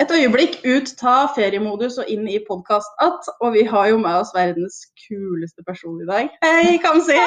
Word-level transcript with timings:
Et 0.00 0.12
øyeblikk 0.16 0.54
ut, 0.64 0.88
ta 1.02 1.14
feriemodus 1.36 1.98
og 2.00 2.06
inn 2.08 2.28
i 2.28 2.38
podkast 2.50 2.92
att. 3.06 3.24
Og 3.44 3.52
vi 3.52 3.62
har 3.72 3.86
jo 3.92 3.98
med 4.06 4.14
oss 4.22 4.32
verdens 4.34 4.76
kuleste 5.04 5.62
person 5.70 5.98
i 6.04 6.06
dag. 6.12 6.30
Hei, 6.44 6.78
Kamzy! 6.84 7.18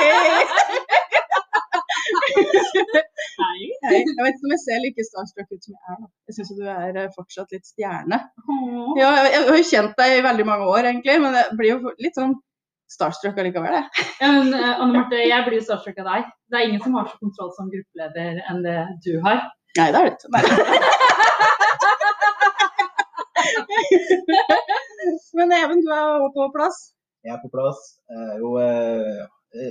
Hei. 3.41 3.59
Hei. 3.85 3.99
Jeg 4.15 4.23
vet 4.23 4.33
ikke 4.33 4.47
om 4.47 4.53
jeg 4.55 4.63
ser 4.65 4.81
like 4.85 5.05
starstruck 5.09 5.49
ut 5.53 5.63
som 5.65 5.75
jeg 5.75 5.83
er. 5.93 5.99
da. 6.01 6.07
Jeg 6.27 6.33
syns 6.37 6.51
du 6.57 6.65
er 6.65 6.99
eh, 7.03 7.13
fortsatt 7.17 7.53
litt 7.53 7.69
stjerne. 7.69 8.19
Ja, 8.97 9.11
jeg, 9.29 9.45
har 9.49 9.57
jo 9.61 9.69
kjent 9.69 9.95
deg 10.01 10.17
i 10.17 10.25
veldig 10.25 10.45
mange 10.49 10.65
år, 10.73 10.89
egentlig, 10.89 11.19
men 11.21 11.37
jeg 11.37 11.57
blir 11.59 11.75
jo 11.75 11.93
litt 12.01 12.17
sånn 12.17 12.35
starstruck 12.93 13.37
allikevel, 13.41 13.77
jeg. 13.77 14.07
Ja, 14.17 14.33
men 14.39 14.53
eh, 14.57 14.73
Anne 14.73 14.93
Marte, 14.97 15.21
jeg 15.21 15.49
blir 15.49 15.61
starstruck 15.65 16.01
av 16.01 16.09
deg. 16.09 16.33
Det 16.49 16.59
er 16.59 16.69
ingen 16.71 16.81
som 16.85 16.97
har 16.97 17.09
så 17.11 17.21
kontroll 17.21 17.53
som 17.57 17.69
gruppeleder 17.73 18.41
enn 18.49 18.65
det 18.65 18.79
du 19.05 19.13
har. 19.25 19.45
Nei, 19.77 19.89
det 19.93 20.01
er 20.01 20.09
det 20.09 20.13
ikke. 20.17 21.02
Men 25.37 25.53
Even, 25.59 25.83
du 25.85 25.89
er 25.93 26.03
også 26.17 26.33
på 26.35 26.49
plass. 26.57 26.81
Jeg 27.23 27.35
er 27.35 27.41
på 27.43 27.51
plass. 27.53 27.79
Jeg 28.11 28.33
er 28.33 28.43
jo 28.43 28.57
eh, 28.61 29.23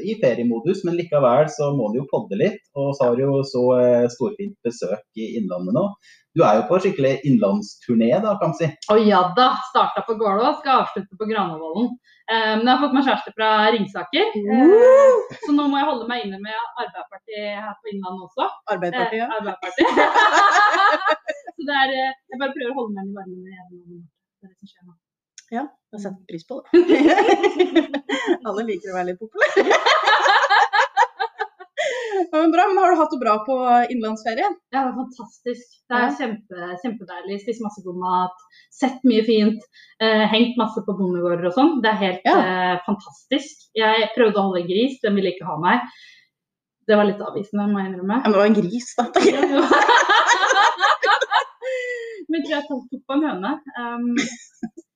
i 0.08 0.14
feriemodus, 0.22 0.84
men 0.86 0.96
likevel 0.98 1.48
så 1.52 1.72
må 1.76 1.90
du 1.92 2.00
jo 2.00 2.08
podde 2.10 2.38
litt. 2.40 2.62
Og 2.78 2.94
så 2.96 3.08
har 3.08 3.18
du 3.18 3.24
jo 3.24 3.42
så 3.46 3.62
eh, 3.78 4.08
storfint 4.12 4.56
besøk 4.66 5.04
i 5.18 5.34
Innlandet 5.38 5.76
nå. 5.76 5.86
Du 6.32 6.40
er 6.46 6.56
jo 6.56 6.62
på 6.70 6.78
skikkelig 6.80 7.18
innlandsturné, 7.28 8.08
da, 8.24 8.30
kan 8.40 8.54
man 8.54 8.56
si. 8.56 8.68
Å 8.88 8.94
ja 9.04 9.20
da, 9.36 9.50
starta 9.68 10.00
på 10.06 10.16
Gålå, 10.16 10.54
skal 10.62 10.86
avslutte 10.86 11.18
på 11.20 11.28
Granavolden. 11.28 11.90
Eh, 12.24 12.54
men 12.56 12.64
jeg 12.64 12.72
har 12.72 12.80
fått 12.80 12.96
meg 12.96 13.04
kjæreste 13.04 13.34
fra 13.36 13.50
Ringsaker, 13.74 14.32
uh! 14.38 15.36
så 15.42 15.52
nå 15.52 15.66
må 15.68 15.76
jeg 15.76 15.88
holde 15.90 16.08
meg 16.08 16.24
inne 16.24 16.38
med 16.40 16.56
Arbeiderpartiet 16.56 17.60
her 17.60 17.74
på 17.76 17.92
Innlandet 17.92 18.30
også. 18.30 18.48
Arbeiderpartiet. 18.72 19.26
Eh, 19.28 19.36
Arbeiderpartiet. 19.36 19.90
så 21.62 21.68
det 21.70 21.78
er, 21.84 21.94
eh, 22.02 22.12
jeg 22.34 22.40
bare 22.42 22.54
prøver 22.58 22.74
å 22.74 22.78
holde 22.80 22.94
meg 22.98 23.06
i 23.06 23.16
varmen 23.20 23.40
med 23.46 23.54
Even. 23.62 24.02
Det 24.42 24.50
som 24.50 24.66
skjer 24.72 24.84
nå. 24.90 24.94
Ja, 25.52 25.62
jeg 25.92 26.00
satt 26.02 26.18
pris 26.26 26.44
på 26.48 26.58
det. 26.58 26.70
Alle 28.48 28.62
liker 28.66 28.90
å 28.90 28.96
være 28.98 29.12
litt 29.12 29.20
populære. 29.22 29.78
Men 32.32 32.52
bra, 32.54 32.64
men 32.70 32.78
Har 32.80 32.92
du 32.94 32.98
hatt 33.00 33.10
det 33.12 33.18
bra 33.20 33.34
på 33.44 33.54
innlandsferie? 33.92 34.46
Det 34.72 34.78
er 34.80 34.92
fantastisk. 34.96 35.66
Det 35.90 35.98
er 35.98 36.12
kjempe, 36.16 36.68
kjempedeilig. 36.80 37.36
Spist 37.42 37.60
masse 37.64 37.82
god 37.84 37.98
mat, 38.00 38.36
sett 38.72 39.02
mye 39.08 39.24
fint. 39.26 39.60
Eh, 40.00 40.24
hengt 40.32 40.56
masse 40.60 40.80
på 40.86 40.94
bondegårder 40.96 41.50
og 41.50 41.56
sånn. 41.58 41.74
Det 41.84 41.90
er 41.92 42.00
helt 42.02 42.24
Ja. 42.28 42.36
eh, 42.40 42.76
fantastisk. 42.86 43.66
Jeg 43.76 44.08
prøvde 44.16 44.38
å 44.40 44.46
holde 44.48 44.64
gris, 44.70 44.96
den 45.04 45.14
ville 45.18 45.32
ikke 45.34 45.48
ha 45.50 45.58
meg. 45.60 45.84
Det 46.88 46.96
var 46.98 47.04
litt 47.10 47.20
avvisende, 47.20 47.68
må 47.70 47.78
jeg 47.82 47.92
innrømme. 47.92 48.16
Ja, 48.16 48.22
men 48.24 48.32
det 48.32 48.40
var 48.40 48.48
en 48.48 48.60
gris, 48.62 48.88
da. 48.96 49.04
Men 52.32 52.40
jeg 52.40 52.46
tror 52.48 52.56
jeg 52.56 52.64
tok 52.68 53.02
på 53.08 53.16
en 53.18 53.24
høne. 53.28 53.48
Um, 53.76 54.04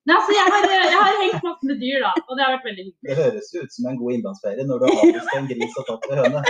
nei, 0.08 0.14
altså, 0.16 0.32
jeg, 0.32 0.46
har, 0.54 0.66
jeg 0.72 1.00
har 1.00 1.18
hengt 1.20 1.42
masse 1.44 1.68
med 1.68 1.82
dyr, 1.82 1.98
da, 2.00 2.12
og 2.24 2.32
det 2.32 2.44
har 2.46 2.54
vært 2.54 2.68
veldig 2.70 2.84
hyggelig. 2.86 3.08
Det 3.10 3.16
høres 3.18 3.50
jo 3.52 3.64
ut 3.64 3.74
som 3.74 3.88
en 3.90 3.98
god 4.00 4.14
innlandsferie 4.14 4.64
når 4.70 4.80
du 4.80 4.86
har 4.86 5.02
avvist 5.02 5.34
en 5.36 5.50
gris 5.50 5.76
og 5.82 5.90
tatt 5.90 6.06
en 6.08 6.20
høne. 6.22 6.40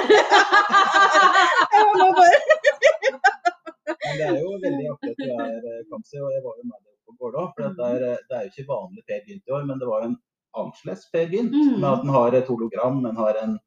Jeg 1.75 1.89
må 1.99 2.07
bare... 2.21 2.39
Men 4.07 4.21
det 4.21 4.27
er 4.29 4.39
jo 4.39 4.53
veldig 4.63 4.87
artig 4.93 5.11
at 5.11 5.19
du 5.19 5.27
er 5.27 5.57
eh, 5.73 5.83
Kamzy, 5.91 6.21
og 6.23 6.31
jeg 6.37 6.43
var 6.45 6.55
jo 6.55 6.69
med 6.69 6.79
deg 6.79 6.95
på 7.03 7.17
Gålå. 7.19 7.43
For 7.57 7.75
det 7.81 7.91
er, 7.91 8.07
eh, 8.13 8.23
det 8.31 8.39
er 8.39 8.47
jo 8.47 8.53
ikke 8.53 8.71
vanlig 8.71 9.03
Per 9.11 9.21
Gynt 9.27 9.51
i 9.51 9.57
år, 9.59 9.67
men 9.67 9.83
det 9.83 9.91
var 9.91 10.05
jo 10.05 10.13
en 10.13 10.17
annerledes 10.63 11.05
Per 11.17 11.35
Gynt. 11.35 11.55
Mm. 11.59 11.75
Med 11.83 11.89
at 11.91 12.07
den 12.07 12.15
har 12.15 12.39
et 12.39 12.51
hologram, 12.53 13.03
den 13.03 13.19
har 13.19 13.43
en 13.43 13.59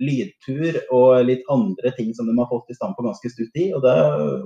lydtur 0.00 0.78
og 0.90 1.24
litt 1.28 1.42
andre 1.52 1.92
ting 1.96 2.12
som 2.16 2.26
de 2.26 2.34
har 2.38 2.48
fått 2.50 2.70
i 2.72 2.74
stand 2.74 2.96
på 2.96 3.04
ganske 3.04 3.30
stutt 3.30 3.52
tid. 3.54 3.74
Og 3.76 3.82
det 3.84 3.92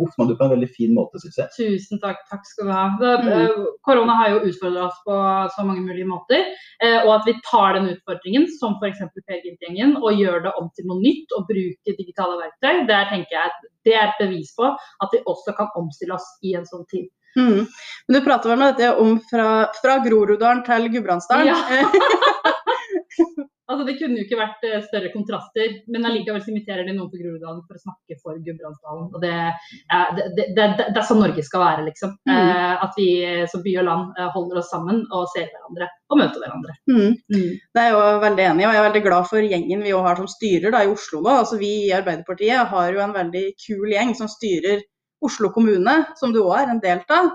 oppnådde 0.03 0.35
du 0.35 0.37
på 0.41 0.45
en 0.49 0.53
veldig 0.53 0.69
fin 0.75 0.93
måte, 0.97 1.21
syns 1.23 1.39
jeg. 1.39 1.49
Tusen 1.57 2.01
takk, 2.03 2.19
takk 2.31 2.45
skal 2.49 2.67
du 2.69 2.73
ha. 2.75 2.85
Det, 3.01 3.13
Mm. 3.25 3.31
eh, 3.47 3.67
korona 3.87 4.17
har 4.19 4.31
jo 4.35 4.41
utfordra 4.51 4.87
oss 4.89 4.99
på 5.07 5.17
så 5.57 5.65
mange 5.65 5.81
mulige 5.87 6.07
måter. 6.07 6.45
eh, 6.83 6.99
og 7.07 7.15
at 7.21 7.25
vi 7.27 7.35
tar 7.51 7.73
den 7.75 7.89
utfordringen, 7.95 8.47
som 8.59 8.75
f.eks. 8.83 8.99
Per 9.27 9.41
Gynt-gjengen, 9.45 9.97
og 10.03 10.13
gjør 10.19 10.43
det 10.45 10.53
om 10.61 10.69
til 10.77 10.85
noe 10.87 11.01
nytt 11.01 11.33
og 11.39 11.47
bruker 11.49 11.97
digitale 11.97 12.37
verktøy, 12.43 12.87
der 12.87 13.05
tenker 13.09 13.33
jeg 13.33 13.47
at 13.47 13.71
det 13.87 13.95
er 13.95 14.09
et 14.09 14.19
bevis 14.21 14.53
på 14.59 14.67
at 14.75 15.09
vi 15.13 15.23
også 15.27 15.57
kan 15.57 15.69
omstille 15.77 16.13
oss 16.15 16.27
i 16.45 16.53
en 16.55 16.67
sånn 16.67 16.85
tid. 16.91 17.09
Mm. 17.37 17.67
Men 18.09 18.15
du 18.17 18.21
prater 18.25 18.49
vel 18.49 18.59
med 18.59 18.77
dette 18.77 18.97
om 19.01 19.19
fra, 19.31 19.69
fra 19.83 19.99
Groruddalen 20.05 20.65
til 20.65 20.89
Gudbrandsdalen? 20.93 21.47
Ja. 21.49 21.57
Altså, 23.67 23.85
Det 23.87 23.97
kunne 23.99 24.21
jo 24.21 24.25
ikke 24.25 24.39
vært 24.39 24.65
eh, 24.69 24.83
større 24.85 25.09
kontraster, 25.11 25.73
men 25.91 26.07
allikevel 26.07 26.43
så 26.43 26.53
inviterer 26.53 26.87
de 26.87 26.93
noen 26.95 27.09
på 27.11 27.19
Groruddalen 27.19 27.65
for 27.67 27.75
å 27.75 27.83
snakke 27.83 28.19
for 28.23 28.39
Gudbrandsdalen. 28.39 29.09
og 29.11 29.25
Det, 29.25 29.33
det, 30.19 30.27
det, 30.37 30.47
det, 30.55 30.67
det 30.85 31.01
er 31.01 31.09
sånn 31.09 31.23
Norge 31.25 31.43
skal 31.47 31.65
være, 31.65 31.87
liksom. 31.89 32.13
Mm. 32.31 32.37
Eh, 32.37 32.85
at 32.87 33.01
vi 33.01 33.09
som 33.51 33.65
by 33.65 33.73
og 33.83 33.89
land 33.89 34.21
eh, 34.21 34.31
holder 34.37 34.61
oss 34.63 34.71
sammen 34.71 35.03
og 35.11 35.27
ser 35.33 35.49
hverandre 35.51 35.91
og 36.07 36.23
møter 36.23 36.45
hverandre. 36.45 36.77
Mm. 36.93 37.19
Mm. 37.35 37.51
Det 37.59 37.83
er 37.83 37.91
jeg 37.91 37.97
jo 37.97 38.05
veldig 38.27 38.47
enig 38.47 38.63
i, 38.63 38.69
og 38.69 38.77
jeg 38.77 38.83
er 38.83 38.89
veldig 38.89 39.05
glad 39.09 39.29
for 39.33 39.51
gjengen 39.51 39.85
vi 39.89 39.97
har 40.07 40.23
som 40.23 40.31
styrer 40.31 40.77
da, 40.77 40.85
i 40.87 40.95
Oslo 40.95 41.25
nå. 41.25 41.35
Altså, 41.43 41.59
vi 41.59 41.73
i 41.89 41.93
Arbeiderpartiet 41.99 42.71
har 42.71 42.95
jo 42.95 43.03
en 43.03 43.19
veldig 43.19 43.45
kul 43.67 43.91
gjeng 43.97 44.15
som 44.19 44.31
styrer 44.31 44.87
Oslo 45.27 45.51
kommune, 45.51 45.99
som 46.21 46.31
du 46.31 46.45
òg 46.45 46.61
er 46.61 46.71
en 46.71 46.83
del 46.83 47.03
av. 47.11 47.33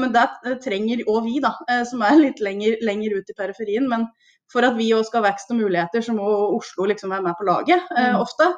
Men 0.00 0.10
det 0.12 0.24
trenger 0.64 1.04
òg 1.08 1.26
vi, 1.28 1.38
da, 1.44 1.52
som 1.88 2.02
er 2.04 2.16
litt 2.18 2.40
lenger, 2.44 2.80
lenger 2.84 3.14
ut 3.20 3.30
i 3.30 3.36
periferien. 3.36 3.86
Men 3.88 4.08
for 4.52 4.62
at 4.66 4.76
vi 4.78 4.92
òg 4.94 5.04
skal 5.08 5.22
ha 5.22 5.30
vekst 5.30 5.50
og 5.50 5.56
muligheter, 5.58 6.00
så 6.04 6.14
må 6.14 6.26
Oslo 6.56 6.84
liksom 6.86 7.10
være 7.10 7.22
med 7.22 7.34
på 7.38 7.44
laget 7.48 7.82
eh, 7.96 8.12
Mm. 8.14 8.20
ofte. 8.22 8.52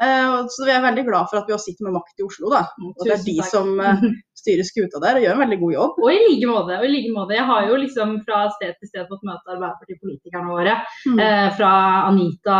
Eh, 0.00 0.46
så 0.48 0.64
vi 0.66 0.72
er 0.72 0.82
veldig 0.82 1.04
glad 1.06 1.28
for 1.30 1.38
at 1.42 1.46
vi 1.48 1.54
også 1.54 1.68
sitter 1.70 1.84
med 1.88 1.94
makt 1.98 2.18
i 2.18 2.24
Oslo, 2.26 2.48
da. 2.50 2.62
Og 2.80 3.04
det 3.06 3.12
er 3.18 3.24
de 3.26 3.34
som 3.44 3.74
eh, 3.80 4.00
styrer 4.42 4.66
skuta 4.66 4.98
der 4.98 5.18
og 5.20 5.22
gjør 5.22 5.36
en 5.36 5.42
veldig 5.44 5.58
god 5.60 5.72
jobb. 5.76 5.98
Og 6.02 6.08
i 6.10 6.18
like 6.24 6.48
måte. 6.50 6.78
og 6.80 6.84
i 6.86 6.90
like 6.90 7.12
måte. 7.14 7.36
Jeg 7.36 7.44
har 7.46 7.66
jo 7.68 7.76
liksom 7.78 8.14
fra 8.26 8.40
sted 8.56 8.72
til 8.80 8.88
sted 8.90 9.06
fått 9.10 9.22
møte 9.28 9.52
Arbeiderpartipolitikerne 9.54 10.48
våre. 10.50 10.74
Mm. 11.06 11.20
Eh, 11.22 11.48
fra 11.58 11.72
Anita 12.08 12.58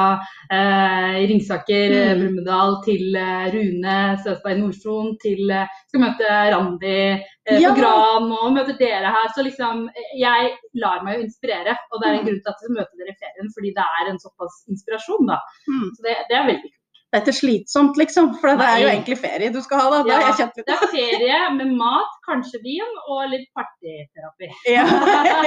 eh, 0.53 1.23
Ringsaker, 1.31 1.97
eh, 1.97 2.13
Mm. 2.13 2.21
Brumunddal, 2.23 2.77
til 2.85 3.17
Rune 3.55 3.97
Søsberg 4.23 4.59
Nordstron, 4.61 5.15
til 5.23 5.49
skal 5.89 6.03
møte 6.05 6.29
Randi 6.53 6.95
eh, 7.17 7.59
Ja. 7.63 7.73
på 7.73 7.81
Gran 7.81 8.29
og 8.37 8.53
møter 8.55 8.77
dere 8.79 9.11
her. 9.17 9.33
Så 9.35 9.43
liksom, 9.47 9.89
jeg 10.21 10.53
lar 10.79 11.03
meg 11.07 11.19
jo 11.19 11.25
inspirere. 11.27 11.75
Og 11.91 11.99
det 12.03 12.09
er 12.09 12.13
en 12.13 12.21
Mm. 12.23 12.27
grunn 12.29 12.43
til 12.45 12.53
at 12.53 12.63
jeg 12.63 12.77
møter 12.77 12.95
dere 13.01 13.15
i 13.17 13.19
ferien, 13.25 13.51
fordi 13.57 13.75
det 13.75 13.89
er 13.99 14.11
en 14.13 14.19
såpass 14.23 14.63
inspirasjon, 14.71 15.27
da. 15.27 15.41
Mm. 15.67 15.89
Så 15.97 16.03
det, 16.07 16.15
det 16.31 16.37
er 16.39 16.47
veldig 16.47 16.63
kult. 16.71 16.79
Det 17.13 17.19
er 17.19 17.25
ikke 17.27 17.35
slitsomt, 17.37 17.99
liksom. 18.01 18.31
For 18.41 18.57
det 18.57 18.65
er 18.65 18.79
jo 18.81 18.89
egentlig 18.89 19.19
ferie 19.21 19.51
du 19.53 19.59
skal 19.61 19.83
ha, 19.83 19.89
da. 19.93 19.99
Det 20.07 20.15
Ja, 20.17 20.47
Det 20.57 20.73
er 20.73 20.93
ferie 20.95 21.41
med 21.59 21.75
mat, 21.77 22.15
kanskje 22.25 22.61
vin 22.65 22.95
og 23.13 23.27
litt 23.29 23.51
partyterapi. 23.53 24.49
Ja. 24.73 24.87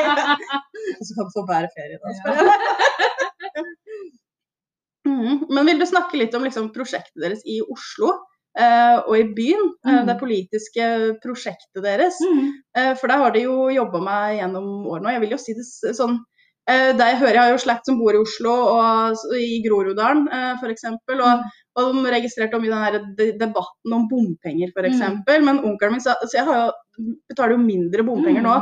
Så 1.06 1.18
kan 1.18 1.26
du 1.26 1.34
få 1.34 1.46
bedre 1.50 1.72
ferie 1.74 1.98
da. 1.98 2.14
spør 2.20 2.38
jeg. 2.38 3.66
Mm. 5.06 5.44
Men 5.54 5.68
vil 5.70 5.78
du 5.78 5.86
snakke 5.86 6.18
litt 6.18 6.34
om 6.34 6.42
liksom, 6.48 6.72
prosjektet 6.74 7.20
deres 7.22 7.44
i 7.46 7.60
Oslo 7.62 8.08
eh, 8.58 8.96
og 9.06 9.14
i 9.20 9.26
byen? 9.38 9.68
Eh, 9.86 10.00
Mm. 10.00 10.08
det 10.10 10.16
politiske 10.18 10.86
prosjektet 11.22 11.84
deres. 11.86 12.18
Mm. 12.26 12.48
Eh, 12.78 12.94
for 12.98 13.08
der 13.08 13.22
har 13.22 13.32
de 13.36 13.44
jo 13.46 13.70
jobba 13.70 14.02
meg 14.02 14.40
gjennom 14.40 14.66
årene. 14.90 15.06
Og 15.06 15.14
jeg 15.14 15.22
vil 15.22 15.36
jo 15.36 15.42
si 15.44 15.54
det 15.54 15.94
sånn 15.96 16.18
det 16.98 17.06
jeg 17.12 17.18
hører, 17.22 17.36
jeg 17.38 17.44
har 17.44 17.52
jo 17.54 17.62
slekt 17.62 17.86
som 17.86 18.00
bor 18.00 18.16
i 18.18 18.22
Oslo 18.24 18.54
og 18.74 19.36
i 19.38 19.60
Groruddalen 19.66 20.24
eh, 20.34 20.56
f.eks. 20.58 20.88
Og, 21.14 21.44
og 21.78 22.00
de 22.00 22.14
registrerte 22.16 22.58
mye 22.62 22.72
den 22.74 22.86
her 22.86 22.98
de- 23.20 23.36
debatten 23.38 23.94
om 23.94 24.08
bompenger 24.10 24.72
f.eks. 24.74 25.04
Mm. 25.04 25.46
Men 25.46 25.60
onkelen 25.62 25.98
min 26.00 26.02
sa 26.02 26.16
så 26.24 26.40
jeg 26.40 26.48
har 26.48 26.64
jo, 26.64 27.14
betaler 27.30 27.54
jo 27.58 27.62
mindre 27.68 28.06
bompenger 28.08 28.42
nå 28.46 28.56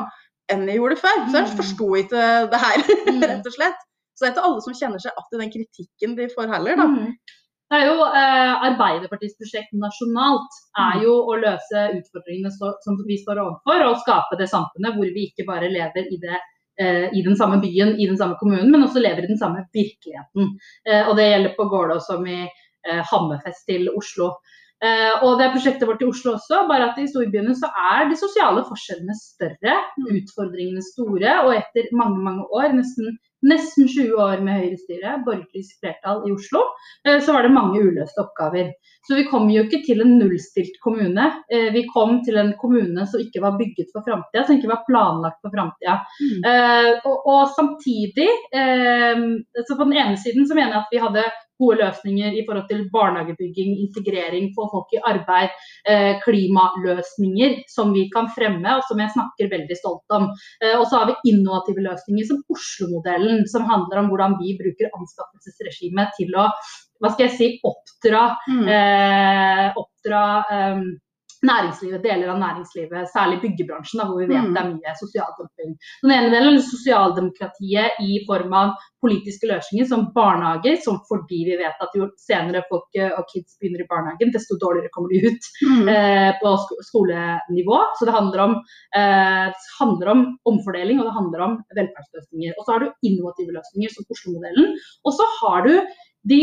enn 0.52 0.66
jeg 0.68 0.82
gjorde 0.82 1.00
før. 1.00 1.22
Så 1.32 1.38
jeg 1.40 1.48
Mm. 1.48 1.56
forsto 1.62 1.88
ikke 2.02 2.26
det 2.52 2.60
her, 2.66 2.84
Mm. 3.14 3.22
rett 3.24 3.48
og 3.48 3.56
slett. 3.56 3.80
Så 4.14 4.26
det 4.26 4.28
er 4.28 4.34
ikke 4.36 4.48
alle 4.50 4.62
som 4.68 4.76
kjenner 4.78 5.00
seg 5.02 5.12
igjen 5.16 5.40
i 5.40 5.44
den 5.46 5.54
kritikken 5.56 6.18
de 6.20 6.28
får 6.36 6.52
heller, 6.52 6.76
da. 6.78 6.88
Det 7.74 7.80
er 7.80 7.88
jo 7.88 8.04
eh, 8.06 8.52
Arbeiderpartiets 8.68 9.38
prosjekt 9.40 9.72
nasjonalt 9.82 10.58
er 10.78 11.00
jo 11.02 11.14
å 11.32 11.38
løse 11.42 11.86
utfordringene 11.96 12.52
så, 12.54 12.74
som 12.84 13.00
vi 13.08 13.16
står 13.24 13.40
overfor, 13.42 13.80
og 13.88 14.02
skape 14.04 14.38
det 14.38 14.50
samfunnet 14.52 14.94
hvor 15.00 15.10
vi 15.16 15.24
ikke 15.32 15.48
bare 15.48 15.72
lever 15.72 16.12
i, 16.12 16.20
det, 16.22 16.36
eh, 16.38 16.53
i 16.82 17.22
den 17.22 17.36
samme 17.38 17.60
byen, 17.62 17.92
i 18.02 18.08
den 18.10 18.18
samme 18.18 18.34
kommunen, 18.40 18.72
men 18.72 18.82
også 18.82 19.02
lever 19.04 19.24
i 19.24 19.30
den 19.30 19.38
samme 19.38 19.62
virkeligheten. 19.76 20.56
Eh, 20.90 21.04
og 21.06 21.18
det 21.20 21.28
gjelder 21.30 21.54
på 21.58 21.68
Gålå 21.70 22.00
som 22.02 22.26
i 22.26 22.40
eh, 22.44 23.02
Hammerfest 23.12 23.68
til 23.70 23.92
Oslo. 23.94 24.32
Eh, 24.84 25.24
og 25.24 25.38
det 25.40 25.46
er 25.46 25.54
prosjektet 25.54 25.88
vårt 25.88 26.02
i 26.04 26.08
Oslo 26.10 26.34
også, 26.34 26.64
bare 26.72 26.90
at 26.90 26.98
i 27.00 27.06
storbyene 27.12 27.54
så 27.56 27.70
er 27.94 28.10
de 28.10 28.18
sosiale 28.20 28.66
forskjellene 28.68 29.16
større, 29.20 29.78
utfordringene 30.02 30.84
store, 30.84 31.38
og 31.46 31.54
etter 31.60 31.94
mange, 31.96 32.20
mange 32.26 32.48
år, 32.50 32.74
nesten 32.76 33.14
nesten 33.44 33.88
20 33.88 34.16
år 34.24 34.42
med 34.46 34.62
høyrestyre, 34.62 35.18
borgerlig 35.26 35.64
flertall 35.82 36.24
i 36.28 36.34
Oslo, 36.34 36.64
eh, 37.08 37.20
så 37.24 37.36
var 37.36 37.46
det 37.46 37.54
mange 37.56 37.82
uløste 37.84 38.24
oppgaver. 38.24 38.74
Så 39.04 39.18
vi 39.18 39.26
kom 39.28 39.50
jo 39.52 39.66
ikke 39.66 39.82
til 39.84 40.04
en 40.04 40.16
nullstilt 40.20 40.80
kommune. 40.84 41.26
Eh, 41.52 41.70
Vi 41.74 41.86
kom 41.92 42.22
til 42.24 42.38
en 42.40 42.54
kommune 42.60 43.08
som 43.10 43.20
ikke 43.20 43.42
var 43.44 43.58
bygget 43.60 43.92
for 43.92 44.06
framtida, 44.06 44.46
som 44.46 44.56
ikke 44.58 44.72
var 44.72 44.86
planlagt 44.88 45.42
for 45.44 45.52
framtida. 45.52 46.00
Mm. 46.22 46.46
Eh, 46.52 46.92
og, 47.10 47.28
og 47.28 47.42
samtidig, 47.58 48.30
så 48.54 49.76
på 49.76 49.84
den 49.84 49.98
ene 49.98 50.18
siden 50.20 50.48
så 50.48 50.56
mener 50.56 50.76
jeg 50.78 50.84
at 50.84 50.94
vi 50.94 51.02
hadde 51.02 51.24
gode 51.62 51.80
løsninger 51.82 52.34
i 52.38 52.44
forhold 52.48 52.68
til 52.70 52.86
barnehagebygging, 52.94 53.76
integrering, 53.86 54.50
få 54.56 54.68
folk 54.72 54.94
i 54.96 55.02
arbeid, 55.10 55.50
eh, 55.88 56.14
klimaløsninger 56.26 57.64
som 57.72 57.94
vi 57.94 58.08
kan 58.14 58.30
fremme 58.36 58.78
og 58.78 58.84
som 58.90 59.00
jeg 59.00 59.14
snakker 59.16 59.52
veldig 59.54 59.78
stolt 59.80 60.18
om. 60.18 60.30
Eh, 60.62 60.76
og 60.80 60.88
så 60.88 61.02
har 61.02 61.12
vi 61.12 61.32
innovative 61.34 61.84
løsninger 61.86 62.26
som 62.30 62.42
Oslo-modellen, 62.54 63.46
som 63.48 63.68
handler 63.70 64.04
om 64.04 64.10
hvordan 64.12 64.38
vi 64.42 64.58
bruker 64.60 64.92
anskaffelsesregimet 64.98 66.16
til 66.20 66.34
å 66.36 66.50
hva 67.04 67.10
skal 67.12 67.28
jeg 67.28 67.36
si, 67.36 67.48
oppdra, 67.68 68.38
Mm. 68.48 68.68
eh, 68.72 69.74
oppdra 69.76 70.22
næringslivet, 71.44 72.02
deler 72.04 72.30
av 72.34 72.40
næringslivet, 72.42 73.10
særlig 73.12 73.42
byggebransjen, 73.44 74.00
da, 74.02 74.06
hvor 74.08 74.20
vi 74.24 74.30
vet 74.32 74.44
Mm. 74.48 74.54
det 74.54 74.62
er 74.64 74.70
mye 74.74 74.94
sosial 75.00 75.32
dumping. 75.40 75.76
Den 76.04 76.12
ene 76.16 76.30
delen 76.34 76.58
er 76.58 76.66
sosialdemokratiet 76.68 78.00
i 78.02 78.20
form 78.28 78.54
av 78.54 78.74
politiske 79.04 79.48
løsninger 79.50 79.88
som 79.90 80.06
barnehager, 80.16 80.78
som 80.84 81.00
fordi 81.10 81.42
vi 81.50 81.58
vet 81.60 81.82
at 81.84 81.96
jo 82.00 82.08
senere 82.18 82.64
folk 82.70 82.88
eh, 82.96 83.12
og 83.12 83.26
kids 83.34 83.58
begynner 83.60 83.84
i 83.84 83.90
barnehagen, 83.92 84.32
desto 84.32 84.56
dårligere 84.62 84.92
kommer 84.96 85.10
de 85.12 85.28
ut 85.28 85.44
Mm. 85.64 85.88
eh, 85.90 86.32
på 86.42 86.56
sk 86.64 86.72
skolenivå. 86.90 87.78
Så 88.00 88.06
det 88.06 88.14
handler, 88.16 88.40
om, 88.40 88.54
eh, 88.96 89.46
det 89.52 89.72
handler 89.80 90.08
om 90.16 90.22
omfordeling 90.46 91.00
og 91.00 91.06
det 91.06 91.18
handler 91.20 91.40
om 91.48 91.54
velferdsløsninger. 91.76 92.54
Og 92.58 92.66
så 92.66 92.72
har 92.74 92.80
du 92.80 92.92
innovative 93.04 93.52
løsninger 93.58 93.90
som 93.92 94.06
Oslo-modellen. 94.10 94.76
Og 95.06 95.12
så 95.14 95.26
har 95.42 95.68
du 95.68 95.74
de 96.26 96.42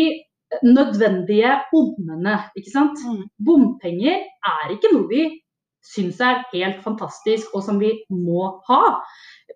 nødvendige 0.67 1.53
ondene. 1.77 2.39
ikke 2.57 2.73
sant? 2.73 2.99
Mm. 3.07 3.29
Bompenger 3.47 4.27
er 4.55 4.75
ikke 4.75 4.93
noe 4.95 5.09
vi 5.11 5.29
syns 5.85 6.19
er 6.21 6.43
helt 6.53 6.83
fantastisk 6.85 7.55
og 7.57 7.65
som 7.65 7.79
vi 7.81 7.93
må 8.13 8.51
ha. 8.69 8.81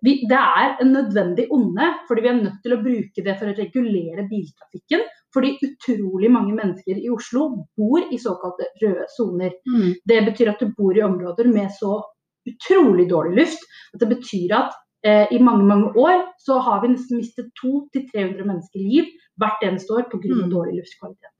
Vi, 0.03 0.17
det 0.29 0.39
er 0.39 0.81
en 0.83 0.91
nødvendig 0.95 1.45
onde, 1.53 1.91
fordi 2.07 2.25
vi 2.25 2.31
er 2.31 2.39
nødt 2.39 2.57
til 2.63 2.75
å 2.75 2.81
bruke 2.81 3.25
det 3.27 3.35
for 3.39 3.51
å 3.51 3.57
regulere 3.59 4.25
biltrafikken. 4.31 5.05
Fordi 5.35 5.53
utrolig 5.67 6.31
mange 6.31 6.55
mennesker 6.55 6.99
i 6.99 7.11
Oslo 7.11 7.47
bor 7.77 8.03
i 8.09 8.19
såkalte 8.19 8.69
røde 8.81 9.07
soner. 9.15 9.55
Mm. 9.67 9.93
Det 10.07 10.19
betyr 10.29 10.53
at 10.53 10.63
du 10.63 10.73
bor 10.77 10.95
i 10.95 11.03
områder 11.05 11.51
med 11.51 11.71
så 11.75 11.99
utrolig 12.45 13.07
dårlig 13.09 13.39
luft 13.41 13.63
at 13.93 14.03
det 14.03 14.09
betyr 14.11 14.53
at 14.53 14.75
i 15.05 15.37
mange 15.39 15.65
mange 15.69 15.91
år 16.01 16.23
så 16.41 16.59
har 16.65 16.81
vi 16.81 16.87
nesten 16.95 17.19
mistet 17.21 17.51
200-300 17.61 18.45
mennesker 18.45 18.79
liv 18.81 19.05
hvert 19.37 19.61
eneste 19.67 19.93
år 19.93 20.07
pga. 20.09 20.31
Mm. 20.33 20.49
dårlig 20.49 20.79
luftkvalitet. 20.81 21.31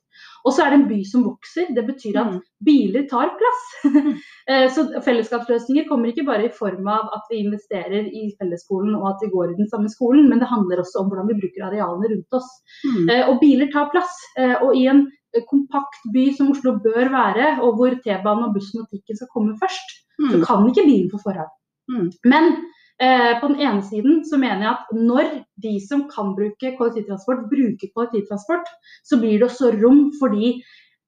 Og 0.46 0.54
så 0.54 0.64
er 0.64 0.70
det 0.72 0.78
en 0.80 0.88
by 0.88 1.00
som 1.04 1.24
vokser. 1.26 1.72
Det 1.76 1.84
betyr 1.88 2.16
at 2.22 2.28
Mm. 2.32 2.42
biler 2.64 3.08
tar 3.10 3.32
plass. 3.40 3.64
Eh, 4.48 4.68
så 4.70 4.84
fellesskapsløsninger 5.02 5.88
kommer 5.90 6.12
ikke 6.12 6.24
bare 6.28 6.46
i 6.46 6.52
form 6.54 6.86
av 6.88 7.10
at 7.18 7.24
vi 7.32 7.40
investerer 7.42 8.06
i 8.14 8.28
fellesskolen 8.40 8.94
og 8.96 9.08
at 9.10 9.24
vi 9.24 9.30
går 9.34 9.52
i 9.52 9.58
den 9.58 9.68
samme 9.72 9.90
skolen, 9.90 10.30
men 10.30 10.38
det 10.40 10.48
handler 10.48 10.84
også 10.84 11.02
om 11.02 11.10
hvordan 11.10 11.28
vi 11.32 11.40
bruker 11.42 11.66
arealene 11.66 12.12
rundt 12.14 12.38
oss. 12.38 12.46
Mm. 12.86 13.10
Eh, 13.10 13.30
Og 13.30 13.40
biler 13.42 13.72
tar 13.74 13.90
plass. 13.90 14.14
Eh, 14.38 14.56
Og 14.62 14.76
i 14.78 14.86
en 14.88 15.02
eh, 15.34 15.42
kompakt 15.50 16.06
by 16.14 16.30
som 16.38 16.52
Oslo 16.52 16.78
bør 16.78 17.10
være, 17.10 17.60
og 17.66 17.76
hvor 17.76 17.90
T-banen 18.06 18.46
og 18.46 18.54
bussen 18.54 18.82
og 18.82 18.88
trikken 18.94 19.18
skal 19.18 19.28
komme 19.34 19.58
først, 19.58 19.90
så 20.30 20.38
Mm. 20.38 20.46
kan 20.46 20.70
ikke 20.70 20.86
bilen 20.86 21.10
få 21.12 21.18
forrang. 21.26 21.50
Mm. 21.90 22.12
Men 22.24 22.44
eh, 22.54 22.62
på 23.00 23.48
den 23.52 23.60
ene 23.60 23.82
siden 23.84 24.22
så 24.24 24.38
mener 24.40 24.62
jeg 24.64 24.72
at 24.72 24.92
når 24.96 25.32
de 25.62 25.74
som 25.84 26.06
kan 26.08 26.34
bruke 26.38 26.70
kollektivtransport, 26.78 27.50
bruker 27.52 27.90
kollektivtransport, 27.96 28.70
så 29.04 29.20
blir 29.20 29.40
det 29.40 29.50
også 29.50 29.74
rom 29.82 30.12
for 30.20 30.30
de 30.32 30.54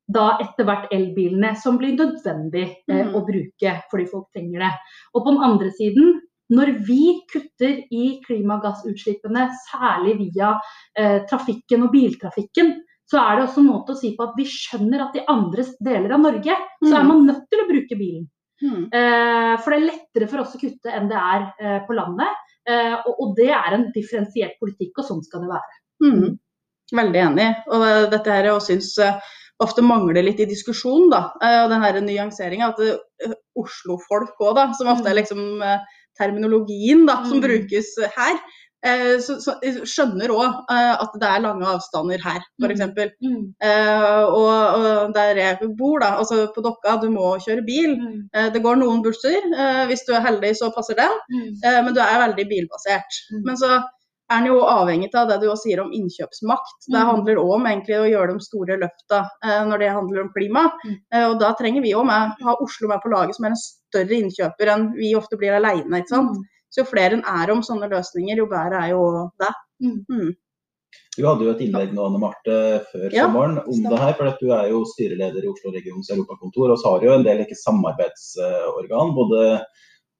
da 0.07 0.38
etter 0.39 0.63
hvert 0.68 0.92
elbilene 0.95 1.54
som 1.60 1.78
blir 1.80 1.95
nødvendig 1.98 2.66
eh, 2.89 3.06
Mm. 3.07 3.16
å 3.16 3.25
bruke 3.28 3.74
fordi 3.92 4.06
folk 4.12 4.28
trenger 4.36 4.60
det. 4.66 4.74
Og 5.16 5.24
på 5.24 5.31
den 5.34 5.44
andre 5.44 5.72
siden, 5.72 6.22
når 6.50 6.74
vi 6.88 7.22
kutter 7.31 7.81
i 7.92 8.22
klimagassutslippene, 8.25 9.50
særlig 9.68 10.18
via 10.22 10.54
eh, 10.98 11.25
trafikken 11.28 11.84
og 11.84 11.92
biltrafikken, 11.92 12.74
så 13.07 13.19
er 13.19 13.36
det 13.38 13.44
også 13.48 13.62
en 13.63 13.68
måte 13.72 13.94
å 13.95 14.00
si 14.00 14.13
på 14.16 14.24
at 14.28 14.34
vi 14.39 14.44
skjønner 14.48 15.04
at 15.07 15.16
i 15.16 15.25
andre 15.31 15.63
deler 15.84 16.12
av 16.16 16.24
Norge 16.24 16.56
så 16.84 16.94
er 16.95 17.04
Mm. 17.04 17.07
man 17.07 17.25
nødt 17.28 17.45
til 17.51 17.60
å 17.63 17.68
bruke 17.69 17.95
bilen. 18.00 18.28
Mm. 18.63 18.89
For 19.62 19.74
det 19.74 19.77
er 19.77 19.86
lettere 19.86 20.27
for 20.31 20.42
oss 20.42 20.56
å 20.57 20.62
kutte 20.62 20.94
enn 20.94 21.09
det 21.12 21.18
er 21.21 21.44
eh, 21.62 21.80
på 21.86 21.94
landet. 21.98 22.45
Eh, 22.68 22.95
og, 23.13 23.36
det 23.38 23.51
er 23.54 23.75
en 23.75 23.88
differensiert 23.95 24.57
politikk, 24.59 24.98
og 24.98 25.06
sånn 25.07 25.24
skal 25.25 25.45
det 25.45 25.51
være. 25.54 25.81
Mm. 26.04 26.38
Veldig 26.98 27.21
enig. 27.21 27.50
Og 27.75 27.86
dette 28.13 28.33
her 28.33 28.50
jeg 28.50 28.65
syns 28.65 28.94
ofte 29.63 29.81
mangler 29.81 30.25
litt 30.25 30.39
i 30.44 30.48
diskusjonen, 30.50 31.09
da. 31.12 31.21
Og 31.65 31.71
den 31.71 31.83
her 31.83 32.01
nyanseringa. 32.01 32.71
At 32.74 33.33
Oslo-folk 33.57 34.38
òg, 34.39 34.54
da, 34.57 34.68
som 34.77 34.92
ofte 34.92 35.10
er 35.12 35.18
liksom 35.19 35.63
eh, 35.65 35.81
terminologien 36.18 37.06
da, 37.07 37.21
som 37.25 37.39
Mm. 37.39 37.45
brukes 37.48 37.94
her. 38.15 38.38
Eh, 38.85 39.18
Så, 39.24 39.38
så 39.44 39.56
skjønner 39.88 40.29
òg 40.33 40.62
at 40.69 41.15
det 41.19 41.27
er 41.29 41.44
lange 41.44 41.65
avstander 41.65 42.21
her, 42.24 42.41
f.eks. 42.62 42.81
Mm. 43.24 43.44
Eh, 43.63 44.24
og, 44.27 44.77
og 44.77 45.13
der 45.18 45.35
jeg 45.41 45.71
bor, 45.79 46.00
da, 46.03 46.13
altså 46.21 46.47
på 46.56 46.62
Dokka, 46.65 46.97
du 47.01 47.09
må 47.13 47.35
kjøre 47.44 47.65
bil. 47.68 47.97
Mm. 48.00 48.24
Eh, 48.33 48.50
det 48.53 48.63
går 48.63 48.79
noen 48.81 49.01
busser. 49.06 49.41
eh, 49.57 49.83
hvis 49.89 50.06
du 50.07 50.13
er 50.15 50.25
heldig, 50.25 50.56
så 50.59 50.71
passer 50.75 50.95
den. 51.00 51.13
Mm. 51.33 51.51
Eh, 51.63 51.79
men 51.85 51.94
du 51.97 52.01
er 52.03 52.19
veldig 52.27 52.47
bilbasert. 52.50 53.21
Mm. 53.33 53.44
Men 53.45 53.57
så 53.57 53.71
er 54.27 54.41
den 54.44 54.50
jo 54.51 54.57
avhengig 54.68 55.07
av 55.15 55.29
det 55.29 55.38
du 55.39 55.45
også 55.47 55.69
sier 55.69 55.79
om 55.79 55.91
innkjøpsmakt. 55.95 56.81
Det 56.91 57.00
Mm. 57.00 57.07
handler 57.07 57.38
òg 57.39 57.53
om 57.56 57.65
egentlig 57.69 57.95
å 57.95 58.09
gjøre 58.12 58.33
de 58.35 58.44
store 58.44 58.75
løfta 58.81 59.21
eh, 59.44 59.62
når 59.69 59.79
det 59.79 59.91
handler 59.95 60.21
om 60.25 60.31
klima. 60.35 60.65
Mm. 60.83 60.97
Eh, 61.13 61.25
og 61.29 61.39
da 61.39 61.53
trenger 61.56 61.81
vi 61.81 61.94
òg 61.95 62.09
ha 62.12 62.56
Oslo 62.59 62.89
med 62.91 63.00
på 63.06 63.09
laget, 63.13 63.35
som 63.38 63.45
er 63.47 63.56
en 63.56 63.62
større 63.62 64.18
innkjøper 64.19 64.68
enn 64.74 64.89
vi 65.00 65.13
ofte 65.15 65.39
blir 65.39 65.56
alene. 65.56 66.01
Ikke 66.03 66.12
sant? 66.12 66.35
Mm. 66.77 66.83
Så 66.83 66.83
jo 66.83 66.89
flere 66.91 67.13
en 67.18 67.24
er 67.25 67.51
om 67.51 67.62
sånne 67.65 67.89
løsninger, 67.89 68.38
jo 68.38 68.45
bedre 68.45 68.83
er 68.85 68.89
jo 68.94 69.31
det. 69.41 69.50
Mm. 69.81 70.06
Mm. 70.09 70.35
Du 71.18 71.25
hadde 71.25 71.44
jo 71.44 71.51
et 71.51 71.62
innlegg 71.65 71.94
nå, 71.94 72.06
Anne 72.06 72.19
Marte, 72.21 72.57
før 72.91 73.12
Ja, 73.13 73.25
sommeren 73.25 73.57
om 73.57 73.74
stemmer. 73.74 73.89
det 73.89 74.00
her. 74.00 74.13
for 74.13 74.27
at 74.27 74.39
Du 74.39 74.51
er 74.53 74.69
jo 74.69 74.83
styreleder 74.85 75.44
i 75.44 75.50
Oslo 75.50 75.71
regions 75.74 76.09
europakontor, 76.13 76.71
og 76.71 76.77
så 76.79 76.91
har 76.94 77.00
du 77.00 77.06
jo 77.07 77.13
en 77.18 77.24
del 77.25 77.39
ikke 77.41 77.57
samarbeidsorgan. 77.57 79.15
Både 79.18 79.62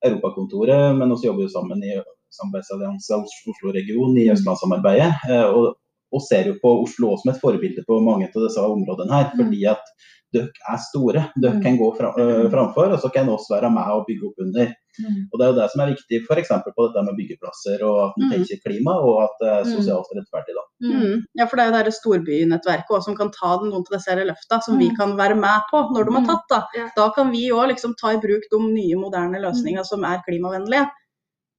Europakontoret, 0.06 0.95
men 0.98 1.12
også 1.12 1.27
jobber 1.30 1.44
jo 1.48 1.50
sammen 1.54 1.83
i 1.83 1.95
samarbeidsallianse 2.38 3.15
Oslo 3.50 3.71
region 3.74 4.18
i 4.18 4.27
Østlandssamarbeidet. 4.33 5.13
eh, 5.30 5.45
Og, 5.54 5.75
og 6.13 6.21
ser 6.21 6.48
jo 6.48 6.56
på 6.62 6.74
Oslo 6.83 7.13
også 7.13 7.24
som 7.25 7.33
et 7.33 7.42
forbilde 7.42 7.83
på 7.88 8.00
mange 8.04 8.27
av 8.30 8.44
disse 8.48 8.62
områdene 8.62 9.13
her. 9.13 9.31
Mm. 9.33 9.38
Fordi 9.42 9.63
at 9.65 9.83
dere 10.33 10.50
er 10.69 10.77
store. 10.89 11.24
Dere 11.39 11.56
Mm. 11.56 11.63
kan 11.63 11.77
gå 11.77 11.89
fra, 11.98 12.13
øh, 12.19 12.50
framfor, 12.51 12.92
og 12.94 13.00
så 13.00 13.09
kan 13.13 13.30
oss 13.30 13.48
være 13.50 13.69
med 13.71 13.83
og 13.92 14.06
bygge 14.07 14.27
opp 14.27 14.39
under. 14.39 14.74
Mm. 14.98 15.22
Og 15.32 15.36
Det 15.40 15.44
er 15.46 15.52
jo 15.52 15.58
det 15.62 15.68
som 15.72 15.82
er 15.84 15.92
viktig 15.94 16.18
f.eks. 16.28 16.50
på 16.78 16.86
dette 16.88 17.04
med 17.08 17.18
byggeplasser, 17.20 17.84
og 17.88 17.98
at 18.10 18.14
man 18.18 18.28
Mm. 18.28 18.32
tenker 18.34 18.58
klima, 18.66 18.94
og 19.08 19.16
at 19.26 19.36
det 19.42 19.50
er 19.56 19.64
Mm. 19.64 19.72
sosialt 19.78 20.10
rettferdig. 20.18 20.54
da. 20.58 20.64
Mm. 20.88 21.24
Ja, 21.38 21.46
for 21.46 21.56
det 21.58 21.64
er 21.66 21.70
jo 21.72 21.84
det 21.90 21.94
storbynettverket 22.00 22.92
også, 22.98 23.04
som 23.06 23.16
kan 23.16 23.32
ta 23.32 23.58
noen 23.62 23.74
av 23.82 23.92
disse 23.92 24.14
løfta 24.32 24.62
som 24.64 24.78
vi 24.78 24.90
kan 24.96 25.16
være 25.18 25.36
med 25.36 25.62
på 25.72 25.78
når 25.94 26.06
de 26.06 26.12
har 26.18 26.26
tatt. 26.26 26.46
Da 26.50 26.62
Ja. 26.76 26.90
Da 26.96 27.10
kan 27.16 27.32
vi 27.32 27.50
òg 27.50 27.68
liksom 27.69 27.94
ta 28.02 28.10
i 28.14 28.18
bruk 28.21 28.44
de 28.52 28.60
nye, 28.60 28.95
moderne 28.95 29.38
løsningene 29.42 29.86
som 29.86 30.04
er 30.04 30.21
klimavennlige. 30.28 30.90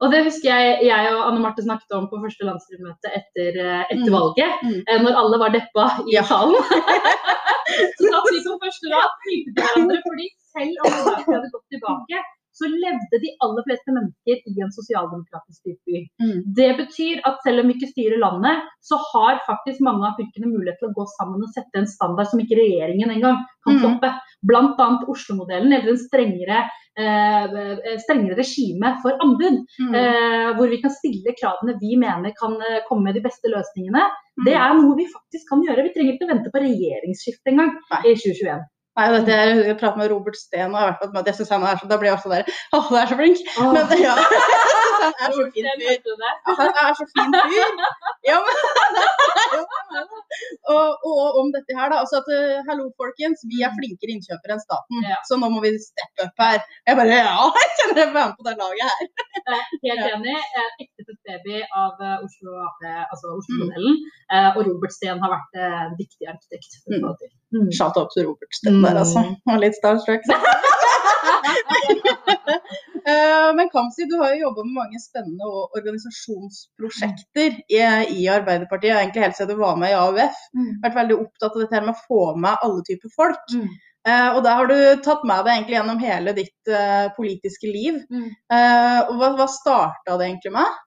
Og 0.00 0.12
det 0.12 0.24
husker 0.26 0.46
jeg 0.54 0.84
jeg 0.86 1.12
og 1.12 1.26
Anne 1.26 1.40
Marte 1.42 1.58
snakket 1.62 1.90
om 1.98 2.06
på 2.06 2.20
første 2.22 2.44
landsstyremøte 2.46 3.08
etter, 3.18 3.50
eh, 3.58 3.84
etter 3.90 4.10
valget. 4.14 4.50
Mm. 4.62 4.82
eh, 4.86 4.98
Når 5.02 5.12
alle 5.18 5.38
var 5.42 5.50
deppa 5.50 5.84
i 6.06 6.12
Ja. 6.14 6.22
salen. 6.22 6.54
så 7.98 8.04
satt 8.06 8.28
vi 8.30 8.40
på 8.46 8.58
første 8.62 8.86
rad 8.94 9.10
smilte 9.22 9.50
til 9.54 9.62
hverandre, 9.62 9.98
fordi 10.06 10.26
selv 10.54 10.74
om 10.84 10.90
vi 11.26 11.32
hadde 11.34 11.50
gått 11.54 11.66
tilbake, 11.74 12.16
så 12.58 12.68
levde 12.70 13.20
de 13.22 13.30
aller 13.44 13.66
fleste 13.68 13.94
mennesker 13.94 14.42
i 14.50 14.56
en 14.64 14.72
sosialdemokratisk 14.74 15.60
styrt 15.62 15.80
by. 15.88 16.02
Mm. 16.22 16.38
Det 16.58 16.70
betyr 16.82 17.22
at 17.28 17.38
selv 17.46 17.62
om 17.62 17.70
vi 17.70 17.76
ikke 17.78 17.92
styrer 17.92 18.20
landet, 18.22 18.66
så 18.84 18.98
har 19.12 19.40
faktisk 19.46 19.80
mange 19.86 20.06
av 20.08 20.18
fylkene 20.18 20.50
mulighet 20.50 20.80
til 20.82 20.90
å 20.90 20.96
gå 20.98 21.06
sammen 21.16 21.44
og 21.46 21.54
sette 21.54 21.80
en 21.82 21.88
standard 21.90 22.30
som 22.30 22.42
ikke 22.42 22.58
regjeringen 22.58 23.14
engang 23.14 23.38
kan 23.66 23.78
Mm. 23.78 23.80
stoppe. 23.84 24.10
Bl.a. 24.48 24.88
Oslo-modellen, 25.12 25.72
eller 25.72 25.90
en 25.90 25.98
strengere, 25.98 26.58
eh, 26.98 27.98
strengere 28.04 28.36
regime 28.38 28.94
for 29.02 29.18
anbud. 29.24 29.58
Mm. 29.80 29.94
Eh, 29.94 30.54
hvor 30.56 30.68
vi 30.70 30.80
kan 30.82 30.90
stille 30.94 31.34
kravene 31.40 31.78
vi 31.80 31.96
mener 31.96 32.32
kan 32.38 32.54
eh, 32.62 32.80
komme 32.88 33.04
med 33.08 33.14
de 33.18 33.24
beste 33.26 33.50
løsningene. 33.50 34.02
Mm. 34.38 34.44
Det 34.46 34.54
er 34.54 34.74
noe 34.78 34.96
vi 34.96 35.06
faktisk 35.10 35.48
kan 35.50 35.62
gjøre. 35.66 35.84
Vi 35.88 35.94
trenger 35.94 36.14
ikke 36.14 36.28
å 36.28 36.32
vente 36.34 36.52
på 36.54 36.62
regjeringsskifte 36.64 37.52
engang 37.52 37.74
i 38.04 38.14
2021. 38.14 38.64
Nei, 38.98 39.06
dette 39.14 39.30
er, 39.34 39.52
Jeg 39.68 39.76
prater 39.78 40.00
med 40.00 40.10
Robert 40.10 40.36
Steen, 40.38 40.74
og 40.74 40.80
jeg 40.82 41.12
møte. 41.14 41.26
Jeg 41.30 41.38
syns 41.38 41.52
han 41.54 41.66
er 41.68 41.78
så, 41.78 41.86
Da 41.90 41.98
blir 42.00 42.10
jeg 42.10 42.18
også 42.18 42.32
der 42.32 42.48
Å, 42.74 42.80
du 42.88 42.96
er 42.98 43.06
så 43.12 43.18
flink! 43.20 43.42
Men 43.74 43.92
ja, 44.02 44.14
han 45.04 45.14
er 45.22 45.34
så 45.36 45.44
fin 45.54 45.68
fyr. 45.78 46.00
Det? 46.22 46.32
Han 46.58 46.72
er 46.82 46.96
så 46.98 47.04
fin 47.14 47.36
fyr. 47.52 47.76
Ja, 48.26 48.38
men, 48.42 48.56
og, 50.74 51.06
og 51.10 51.38
om 51.40 51.52
dette 51.54 51.76
her, 51.78 51.92
da. 51.92 52.00
Altså 52.02 52.18
at, 52.18 52.28
eh, 52.34 52.58
hallo, 52.68 52.88
folkens. 52.98 53.44
Vi 53.48 53.62
er 53.64 53.70
flinkere 53.76 54.16
innkjøpere 54.16 54.56
enn 54.56 54.62
staten, 54.64 55.06
Ja. 55.06 55.20
så 55.28 55.38
nå 55.40 55.50
må 55.54 55.62
vi 55.64 55.70
steppe 55.82 56.26
opp 56.26 56.42
her. 56.42 56.58
Jeg 56.90 56.98
bare 56.98 57.14
Ja, 57.20 57.46
jeg 57.60 57.70
kjenner 57.78 58.02
jeg 58.02 58.10
være 58.16 58.26
med 58.32 58.36
på 58.40 58.48
det 58.48 58.56
laget 58.58 58.84
her. 58.90 59.06
Eh, 59.54 59.64
Helt 59.86 60.04
enig. 60.10 60.36
Ekte 60.82 60.84
Ektefødt 60.88 61.20
baby 61.30 61.62
av 61.62 62.02
eh, 62.02 62.16
Oslo 62.26 62.58
altså 62.66 63.36
Oslo-modellen. 63.38 64.00
Mm. 64.02 64.56
Og 64.58 64.60
Robert 64.66 64.92
Steen 64.98 65.22
har 65.22 65.30
vært 65.36 65.60
eh, 65.62 65.78
en 65.86 65.94
viktig 66.02 66.26
arkitekt. 66.34 66.80
for 66.82 66.98
å 66.98 67.02
få 67.06 67.14
til. 67.22 67.30
Mm. 67.54 67.70
Shout 67.72 67.96
out 67.96 68.10
til 68.14 68.26
Robert 68.28 68.52
Stepp 68.54 68.76
der, 68.84 68.98
altså. 69.02 69.24
Og 69.48 69.62
litt 69.62 69.78
starstruck. 69.78 70.26
Eh, 73.08 73.54
men 73.56 73.70
Kamzy, 73.72 74.04
du 74.10 74.18
har 74.20 74.34
jo 74.34 74.42
jobba 74.42 74.64
med 74.66 74.74
mange 74.74 74.98
spennende 75.00 75.46
organisasjonsprosjekter 75.78 77.54
i, 77.72 77.78
i, 78.12 78.26
Arbeiderpartiet, 78.28 78.98
egentlig 78.98 79.22
helt 79.24 79.38
siden 79.38 79.54
du 79.54 79.62
var 79.62 79.78
med 79.80 79.94
i 79.94 79.96
AUF. 79.96 80.42
Mm. 80.52 80.74
Vært 80.82 80.98
veldig 80.98 81.16
opptatt 81.22 81.56
av 81.56 81.62
dette 81.62 81.80
med 81.86 81.94
å 81.94 82.02
få 82.02 82.22
med 82.36 82.66
alle 82.66 82.84
typer 82.84 83.14
folk. 83.14 83.54
Mm. 83.54 83.70
Uh, 84.08 84.28
og 84.34 84.42
der 84.44 84.60
har 84.60 84.68
du 84.68 84.76
tatt 85.04 85.24
med 85.28 85.46
deg 85.46 85.54
egentlig 85.54 85.78
gjennom 85.78 86.02
hele 86.02 86.36
ditt 86.36 86.72
uh, 86.72 87.08
politiske 87.16 87.70
liv. 87.70 87.98
Mm. 88.12 88.28
Uh, 88.52 89.00
og 89.08 89.16
hva, 89.22 89.32
hva 89.40 89.48
starta 89.52 90.18
det 90.20 90.28
egentlig 90.28 90.52
med? 90.58 90.78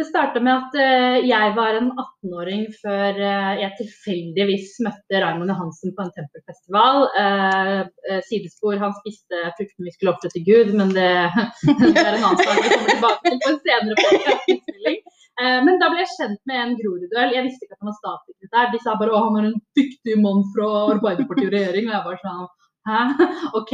Det 0.00 0.06
starta 0.08 0.40
med 0.40 0.54
at 0.54 0.76
uh, 0.80 1.16
jeg 1.28 1.52
var 1.56 1.76
en 1.76 1.90
18-åring 1.92 2.62
før 2.80 3.18
uh, 3.20 3.50
jeg 3.60 3.76
tilfeldigvis 3.82 4.78
møtte 4.86 5.18
Raymond 5.20 5.52
Johansen 5.52 5.92
på 5.92 6.06
en 6.06 6.12
tempelfestival. 6.14 7.04
Uh, 7.20 8.22
sidespor, 8.24 8.78
han 8.80 8.94
spiste 9.02 9.42
frukten 9.58 9.84
vi 9.84 9.92
skulle 9.92 10.14
ofre 10.14 10.30
til 10.32 10.46
Gud, 10.46 10.70
men 10.78 10.94
det, 10.96 11.10
det, 11.82 11.90
er 12.00 12.16
en 12.16 12.24
annen 12.30 12.40
sak 12.40 12.62
vi 12.62 12.70
kommer 12.72 12.94
tilbake 12.94 13.26
til 13.26 13.42
på 13.44 13.52
en 13.52 13.60
senere 13.66 14.96
men 15.40 15.78
da 15.80 15.86
ble 15.88 16.02
jeg 16.02 16.10
kjent 16.14 16.40
med 16.48 16.58
en 16.60 16.72
Groruddøl. 16.76 17.30
Jeg 17.32 17.44
visste 17.46 17.64
ikke 17.64 17.76
at 17.76 17.80
han 17.80 17.88
var 17.88 17.94
statssekretær. 17.96 18.72
De 18.72 18.80
sa 18.80 18.96
bare 19.00 19.14
'Å, 19.14 19.20
han 19.24 19.38
er 19.40 19.46
en 19.48 19.60
dyktig 19.78 20.16
mann 20.20 20.42
fra 20.52 20.66
Arbeiderpartiet 20.96 21.48
og 21.48 21.54
regjering. 21.54 21.86
Og 21.88 21.94
jeg 21.94 22.06
var 22.08 22.18
sånn 22.20 22.42
Hæ? 22.88 23.00
OK. 23.58 23.72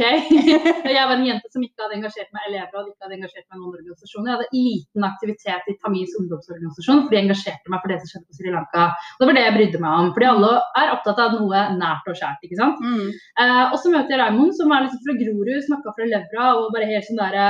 Jeg 0.97 1.03
var 1.07 1.13
en 1.15 1.25
jente 1.27 1.51
som 1.53 1.63
ikke 1.63 1.85
hadde 1.85 1.95
engasjert 1.95 2.31
meg 2.35 2.49
elever 2.49 2.81
og 2.81 2.89
ikke 2.89 3.05
hadde 3.05 3.15
engasjert 3.15 3.45
meg 3.47 3.55
i 3.55 3.61
noen 3.61 3.77
organisasjoner. 3.79 4.27
Jeg 4.27 4.35
hadde 4.35 4.59
liten 4.65 5.07
aktivitet 5.07 5.69
i 5.71 5.75
Tamils 5.79 6.15
ungdomsorganisasjon, 6.19 7.05
fordi 7.05 7.17
jeg 7.17 7.27
engasjerte 7.27 7.73
meg 7.73 7.83
for 7.83 7.93
det 7.93 7.99
som 8.01 8.11
skjedde 8.11 8.27
på 8.27 8.39
Sri 8.39 8.53
Lanka. 8.55 8.89
Det 9.21 9.29
var 9.29 9.39
det 9.39 9.45
jeg 9.45 9.55
brydde 9.57 9.81
meg 9.85 10.01
om. 10.01 10.11
Fordi 10.17 10.29
alle 10.33 10.51
er 10.81 10.93
opptatt 10.97 11.23
av 11.23 11.37
noe 11.39 11.63
nært 11.79 12.11
og 12.11 12.19
skjært. 12.19 12.43
ikke 12.43 12.59
sant? 12.59 12.83
Mm. 12.83 13.07
Eh, 13.43 13.63
og 13.71 13.79
så 13.79 13.93
møter 13.95 14.15
jeg 14.17 14.23
Raymond, 14.23 14.53
som 14.59 14.75
er 14.75 14.85
liksom 14.85 15.03
fra 15.07 15.17
Grorud, 15.23 15.55
snakka 15.69 15.95
fra 15.95 16.11
levra 16.11 16.51
og 16.59 16.71
bare 16.75 16.91
helt 16.91 17.07
sånn 17.07 17.23
derre 17.23 17.47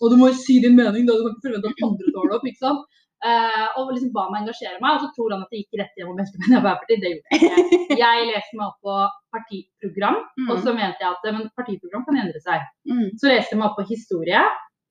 Og 0.00 0.10
du 0.10 0.18
må 0.20 0.32
jo 0.32 0.40
si 0.40 0.58
din 0.64 0.76
mening, 0.78 1.04
da. 1.04 1.16
Du 1.16 1.28
kan 1.28 1.36
ikke 1.36 1.48
forvente 1.50 1.70
at 1.74 1.86
andre 1.90 2.16
tar 2.16 2.30
det 2.30 2.38
opp. 2.38 2.48
ikke 2.48 2.64
sant? 2.64 3.00
Uh, 3.24 3.78
og 3.80 3.94
liksom 3.94 4.10
ba 4.12 4.26
meg 4.28 4.42
engasjere 4.42 4.80
meg. 4.82 4.98
Og 4.98 5.04
så 5.04 5.10
tror 5.16 5.32
han 5.32 5.44
at 5.46 5.52
det 5.52 5.62
gikk 5.62 5.78
rett 5.80 6.00
hjem 6.00 6.10
meg 6.12 6.28
i 6.28 6.56
Arbeiderpartiet. 6.58 7.04
Det 7.04 7.12
gjorde 7.12 7.30
jeg 7.30 7.40
ikke. 7.40 7.98
Jeg 8.04 8.26
leste 8.28 8.58
meg 8.58 8.66
opp 8.66 8.80
på 8.84 8.96
partiprogram, 9.34 10.18
mm. 10.38 10.48
og 10.50 10.58
så 10.64 10.72
mente 10.74 11.02
jeg 11.02 11.08
at 11.10 11.28
men 11.34 11.46
partiprogram 11.58 12.02
kan 12.06 12.18
endre 12.20 12.40
seg. 12.42 12.64
Mm. 12.90 13.06
Så 13.20 13.30
leste 13.30 13.54
jeg 13.54 13.60
meg 13.60 13.68
opp 13.70 13.78
på 13.78 13.86
historie. 13.88 14.40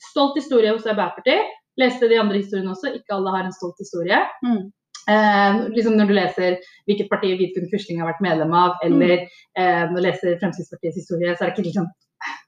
Stolt 0.09 0.39
historie 0.39 0.71
hos 0.73 0.87
Arbeiderpartiet. 0.87 1.51
Leste 1.79 2.09
de 2.09 2.19
andre 2.21 2.39
historiene 2.41 2.73
også. 2.73 2.93
Ikke 2.97 3.15
alle 3.17 3.33
har 3.35 3.45
en 3.47 3.55
stolt 3.55 3.79
historie. 3.81 4.19
Mm. 4.45 4.71
Uh, 5.03 5.67
liksom 5.75 5.97
når 5.99 6.09
du 6.09 6.15
leser 6.15 6.57
hvilket 6.87 7.09
parti 7.11 7.33
Vidkun 7.39 7.67
Quisling 7.71 7.99
har 7.99 8.07
vært 8.07 8.23
medlem 8.23 8.53
av, 8.55 8.77
eller 8.85 9.25
uh, 9.59 9.83
når 9.91 9.97
du 9.97 10.05
leser 10.07 10.37
Fremskrittspartiets 10.39 11.01
historie, 11.01 11.33
så 11.35 11.43
er 11.43 11.51
det 11.51 11.57
ikke 11.57 11.67
liksom 11.69 11.89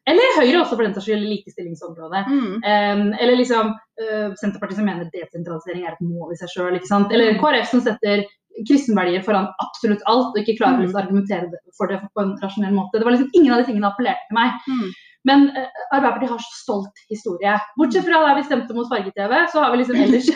eller 0.10 0.36
Høyre 0.38 0.62
også, 0.62 0.76
for 0.76 0.86
den 0.86 0.94
saks 0.94 1.08
skyld, 1.08 1.24
likestillingsområdet. 1.26 2.28
Mm. 2.30 2.50
Um, 2.62 3.06
eller 3.18 3.40
liksom 3.40 3.72
uh, 3.74 4.28
Senterpartiet 4.38 4.78
som 4.78 4.86
mener 4.86 5.10
desentralisering 5.10 5.86
er 5.86 5.96
et 5.96 6.04
mål 6.06 6.36
i 6.36 6.38
seg 6.38 6.52
sjøl. 6.54 6.78
Eller 6.78 7.34
mm. 7.34 7.40
KrF 7.42 7.72
som 7.72 7.82
setter 7.86 8.22
kristenverdier 8.70 9.26
foran 9.26 9.50
absolutt 9.60 10.06
alt 10.12 10.30
og 10.32 10.38
ikke 10.40 10.60
klarer 10.62 10.86
mm. 10.86 10.94
å 10.94 11.02
argumentere 11.02 11.64
for 11.76 11.92
det 11.92 11.98
på 12.14 12.22
en 12.22 12.36
rasjonell 12.44 12.78
måte. 12.78 13.02
Det 13.02 13.08
var 13.08 13.18
liksom 13.18 13.34
Ingen 13.34 13.56
av 13.56 13.64
de 13.64 13.68
tingene 13.72 13.90
appellerte 13.90 14.30
til 14.30 14.38
meg. 14.38 14.62
Mm. 14.70 14.94
Men 15.26 15.50
uh, 15.58 15.66
Arbeiderpartiet 15.90 16.36
har 16.36 16.46
så 16.46 16.56
stolt 16.60 17.04
historie. 17.10 17.58
Bortsett 17.82 18.06
fra 18.06 18.22
da 18.22 18.38
vi 18.38 18.46
stemte 18.46 18.78
mot 18.78 18.90
farge-TV, 18.94 19.36
så 19.50 19.66
har 19.66 19.74
vi 19.74 19.82
liksom 19.82 20.02
ellers, 20.06 20.30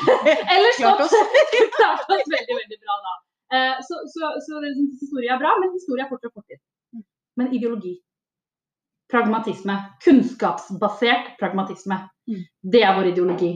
ellers 0.57 0.79
klart 0.81 1.05
oss, 1.05 1.17
klart 1.77 2.09
oss 2.09 2.25
veldig, 2.25 2.57
veldig 2.57 2.81
bra 2.81 2.99
da. 3.05 3.17
Uh, 3.53 3.77
så, 3.85 4.01
så, 4.09 4.33
så 4.41 4.57
så 4.57 4.75
historie 5.05 5.29
er 5.29 5.41
bra, 5.41 5.53
men 5.61 5.77
historie 5.77 6.09
er 6.09 6.09
fortsatt 6.09 6.33
fortid. 6.33 6.57
Mm. 6.97 7.05
Men 7.37 7.53
ideologi 7.53 7.99
pragmatisme. 9.11 9.77
Kunnskapsbasert 10.05 11.33
pragmatisme. 11.39 12.03
Mm. 12.29 12.45
Det 12.61 12.83
er 12.85 12.95
vår 12.97 13.11
ideologi. 13.13 13.53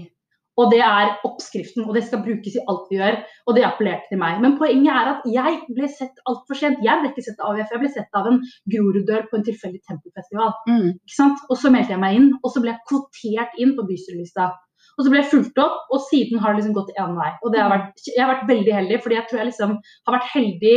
Og 0.61 0.69
det 0.69 0.83
er 0.85 1.15
oppskriften, 1.25 1.85
og 1.87 1.95
det 1.97 2.03
skal 2.05 2.21
brukes 2.21 2.53
i 2.57 2.61
alt 2.69 2.89
vi 2.91 2.99
gjør. 2.99 3.15
Og 3.49 3.55
det 3.57 3.63
appellerte 3.65 4.11
til 4.11 4.19
meg. 4.21 4.37
Men 4.43 4.57
poenget 4.59 4.91
er 4.93 5.09
at 5.15 5.23
jeg 5.33 5.61
ble 5.73 5.89
sett 5.89 6.21
altfor 6.29 6.59
sent. 6.59 6.83
Jeg 6.85 7.01
ble 7.01 7.09
ikke 7.09 7.25
sett 7.25 7.41
av 7.41 7.55
AUF, 7.55 7.71
jeg 7.73 7.81
ble 7.81 7.89
sett 7.95 8.19
av 8.19 8.29
en 8.29 8.37
Groruddør 8.73 9.25
på 9.31 9.39
en 9.39 9.47
tilfeldig 9.47 9.81
tempelfestival. 9.89 10.53
Mm. 10.69 10.91
Og 11.49 11.55
så 11.57 11.73
meldte 11.73 11.95
jeg 11.95 12.03
meg 12.05 12.19
inn, 12.19 12.29
og 12.43 12.53
så 12.53 12.61
ble 12.61 12.73
jeg 12.73 12.85
kvotert 12.91 13.57
inn 13.65 13.73
på 13.79 13.87
bystyrelista. 13.89 14.51
Og 14.93 15.05
så 15.05 15.11
ble 15.11 15.21
jeg 15.21 15.29
fulgt 15.31 15.59
opp, 15.61 15.87
og 15.93 16.03
siden 16.05 16.41
har 16.41 16.53
det 16.53 16.61
liksom 16.61 16.75
gått 16.75 16.91
én 17.01 17.15
vei. 17.17 17.29
Og 17.41 17.55
har 17.57 17.71
vært, 17.71 18.03
jeg 18.05 18.21
har 18.21 18.29
vært 18.29 18.49
veldig 18.49 18.75
heldig, 18.77 18.99
fordi 19.01 19.17
jeg 19.17 19.25
tror 19.29 19.41
jeg 19.41 19.49
liksom 19.49 19.73
har 19.81 20.15
vært 20.15 20.29
heldig 20.33 20.75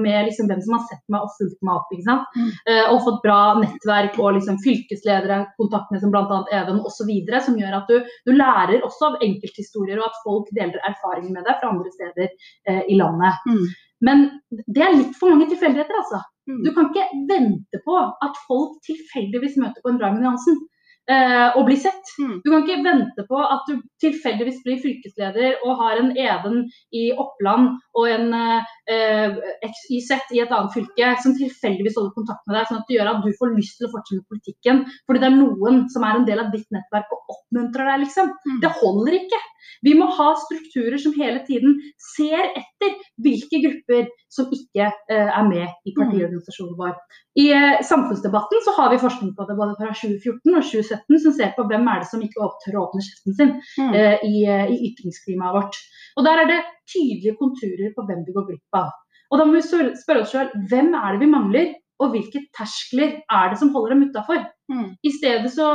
med 0.00 0.30
liksom 0.30 0.48
hvem 0.48 0.62
som 0.64 0.76
har 0.76 0.86
sett 0.88 1.02
meg 1.12 1.26
og 1.26 1.34
fulgt 1.36 1.60
meg 1.66 1.74
opp. 1.76 1.92
ikke 1.92 2.06
sant? 2.06 2.38
Mm. 2.38 2.48
Uh, 2.70 2.86
og 2.94 3.02
fått 3.08 3.20
bra 3.26 3.40
nettverk 3.60 4.16
og 4.22 4.38
liksom 4.38 4.60
fylkesledere, 4.64 5.42
kontakt 5.60 5.92
med 5.92 6.04
som 6.04 6.14
bl.a. 6.14 6.40
Even 6.62 6.80
osv. 6.88 7.12
Som 7.44 7.60
gjør 7.60 7.76
at 7.82 7.92
du, 7.92 8.10
du, 8.28 8.32
lærer 8.36 8.80
også 8.86 9.10
av 9.10 9.20
enkelthistorier, 9.26 10.00
og 10.00 10.08
at 10.08 10.24
folk 10.24 10.50
deler 10.56 10.80
erfaringer 10.88 11.36
med 11.36 11.44
deg 11.44 11.60
fra 11.60 11.74
andre 11.74 11.94
steder 11.98 12.32
uh, 12.32 12.82
i 12.88 12.96
landet. 12.96 13.44
Mm. 13.50 13.64
Men 14.08 14.28
det 14.48 14.84
er 14.84 14.96
litt 14.96 15.16
for 15.20 15.34
mange 15.34 15.50
tilfeldigheter, 15.50 16.00
altså. 16.00 16.24
Mm. 16.48 16.62
Du 16.64 16.72
kan 16.74 16.88
ikke 16.88 17.24
vente 17.28 17.80
på 17.84 17.96
at 18.00 18.44
folk 18.48 18.80
tilfeldigvis 18.88 19.60
møter 19.60 19.84
på 19.84 19.92
en 19.92 20.00
Raymond 20.00 20.24
Johansen 20.24 20.62
eh, 21.10 21.56
å 21.58 21.62
bli 21.66 21.76
sett. 21.80 22.12
Mm. 22.20 22.36
Du 22.44 22.50
kan 22.50 22.64
ikke 22.64 22.84
vente 22.84 23.24
på 23.28 23.40
at 23.42 23.68
du 23.68 23.80
tilfeldigvis 24.02 24.60
blir 24.66 24.80
fylkesleder 24.82 25.60
og 25.66 25.80
har 25.80 26.00
en 26.00 26.12
Even 26.20 26.62
i 26.96 27.10
Oppland 27.12 27.72
og 27.98 28.08
en 28.10 28.34
eh, 28.36 29.38
XYZ 29.66 30.34
i 30.36 30.42
et 30.44 30.54
annet 30.54 30.74
fylke 30.76 31.12
som 31.24 31.36
tilfeldigvis 31.38 31.98
holder 31.98 32.16
kontakt 32.16 32.46
med 32.46 32.58
deg, 32.58 32.68
sånn 32.68 32.82
at 32.82 32.90
det 32.90 32.98
gjør 32.98 33.12
at 33.14 33.24
du 33.24 33.30
får 33.38 33.56
lyst 33.56 33.78
til 33.80 33.88
å 33.88 33.94
fortsette 33.94 34.20
med 34.20 34.34
politikken. 34.34 34.84
Fordi 35.06 35.22
det 35.22 35.30
er 35.30 35.38
noen 35.38 35.84
som 35.92 36.06
er 36.06 36.20
en 36.20 36.28
del 36.28 36.42
av 36.44 36.52
ditt 36.54 36.68
nettverk 36.74 37.14
og 37.16 37.34
oppmuntrer 37.36 37.92
deg, 37.92 38.04
liksom. 38.06 38.34
Mm. 38.46 38.60
Det 38.64 38.74
holder 38.80 39.18
ikke. 39.22 39.40
Vi 39.86 39.94
må 39.98 40.08
ha 40.16 40.28
strukturer 40.44 40.98
som 41.00 41.14
hele 41.16 41.42
tiden 41.46 41.78
ser 42.14 42.42
etter 42.48 42.96
hvilke 43.24 43.62
grupper 43.64 44.08
som 44.32 44.50
ikke 44.54 44.86
eh, 44.86 45.28
er 45.30 45.48
med 45.48 45.66
i 45.88 45.94
partiorganisasjonen 45.96 46.78
vår. 46.78 46.94
I 47.38 47.46
eh, 47.54 47.80
samfunnsdebatten 47.86 48.64
så 48.66 48.74
har 48.78 48.92
vi 48.92 49.02
forskning 49.02 49.34
på 49.36 49.46
det 49.48 49.58
både 49.58 49.76
fra 49.78 49.92
2014 49.92 50.54
og 50.54 50.64
2017 50.66 51.22
som 51.24 51.36
ser 51.36 51.52
på 51.56 51.66
hvem 51.70 51.86
er 51.90 52.02
det 52.02 52.10
som 52.10 52.24
ikke 52.24 52.48
tør 52.64 52.78
å 52.78 52.86
åpne 52.88 53.04
kjeften 53.06 53.36
sin 53.38 53.52
mm. 53.58 53.92
eh, 53.92 54.24
i, 54.26 54.42
eh, 54.46 54.72
i 54.74 54.80
ytringsklimaet 54.90 55.56
vårt. 55.58 55.78
Og 56.18 56.26
Der 56.26 56.42
er 56.42 56.50
det 56.50 56.60
tydelige 56.90 57.38
konturer 57.38 57.94
på 57.94 58.06
hvem 58.08 58.24
vi 58.26 58.34
går 58.36 58.48
glipp 58.50 58.80
av. 58.80 58.90
Og 59.30 59.38
Da 59.38 59.46
må 59.46 59.58
vi 59.58 59.62
spørre 59.62 60.24
oss 60.24 60.34
selv 60.34 60.56
hvem 60.70 60.94
er 60.98 61.14
det 61.14 61.22
vi 61.22 61.30
mangler, 61.30 61.74
og 62.00 62.14
hvilke 62.14 62.46
terskler 62.56 63.18
er 63.20 63.50
det 63.52 63.58
som 63.60 63.72
holder 63.74 63.94
dem 63.94 64.06
utafor. 64.08 64.40
Mm. 64.72 64.94
I 65.04 65.10
stedet 65.12 65.50
så 65.52 65.68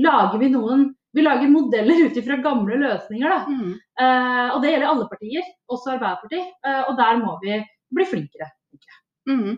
lager 0.00 0.40
vi 0.40 0.48
noen 0.54 0.86
vi 1.16 1.24
lager 1.24 1.48
modeller 1.48 2.04
ut 2.06 2.18
ifra 2.20 2.36
gamle 2.44 2.76
løsninger. 2.82 3.32
Da. 3.32 3.38
Mm. 3.48 3.72
Uh, 4.00 4.48
og 4.54 4.60
det 4.62 4.72
gjelder 4.74 4.90
alle 4.90 5.08
partier, 5.10 5.48
også 5.72 5.94
Arbeiderpartiet. 5.94 6.52
Uh, 6.66 6.82
og 6.90 6.98
der 7.00 7.22
må 7.22 7.38
vi 7.42 7.58
bli 7.96 8.06
flinkere. 8.08 8.50
Mm. 9.28 9.56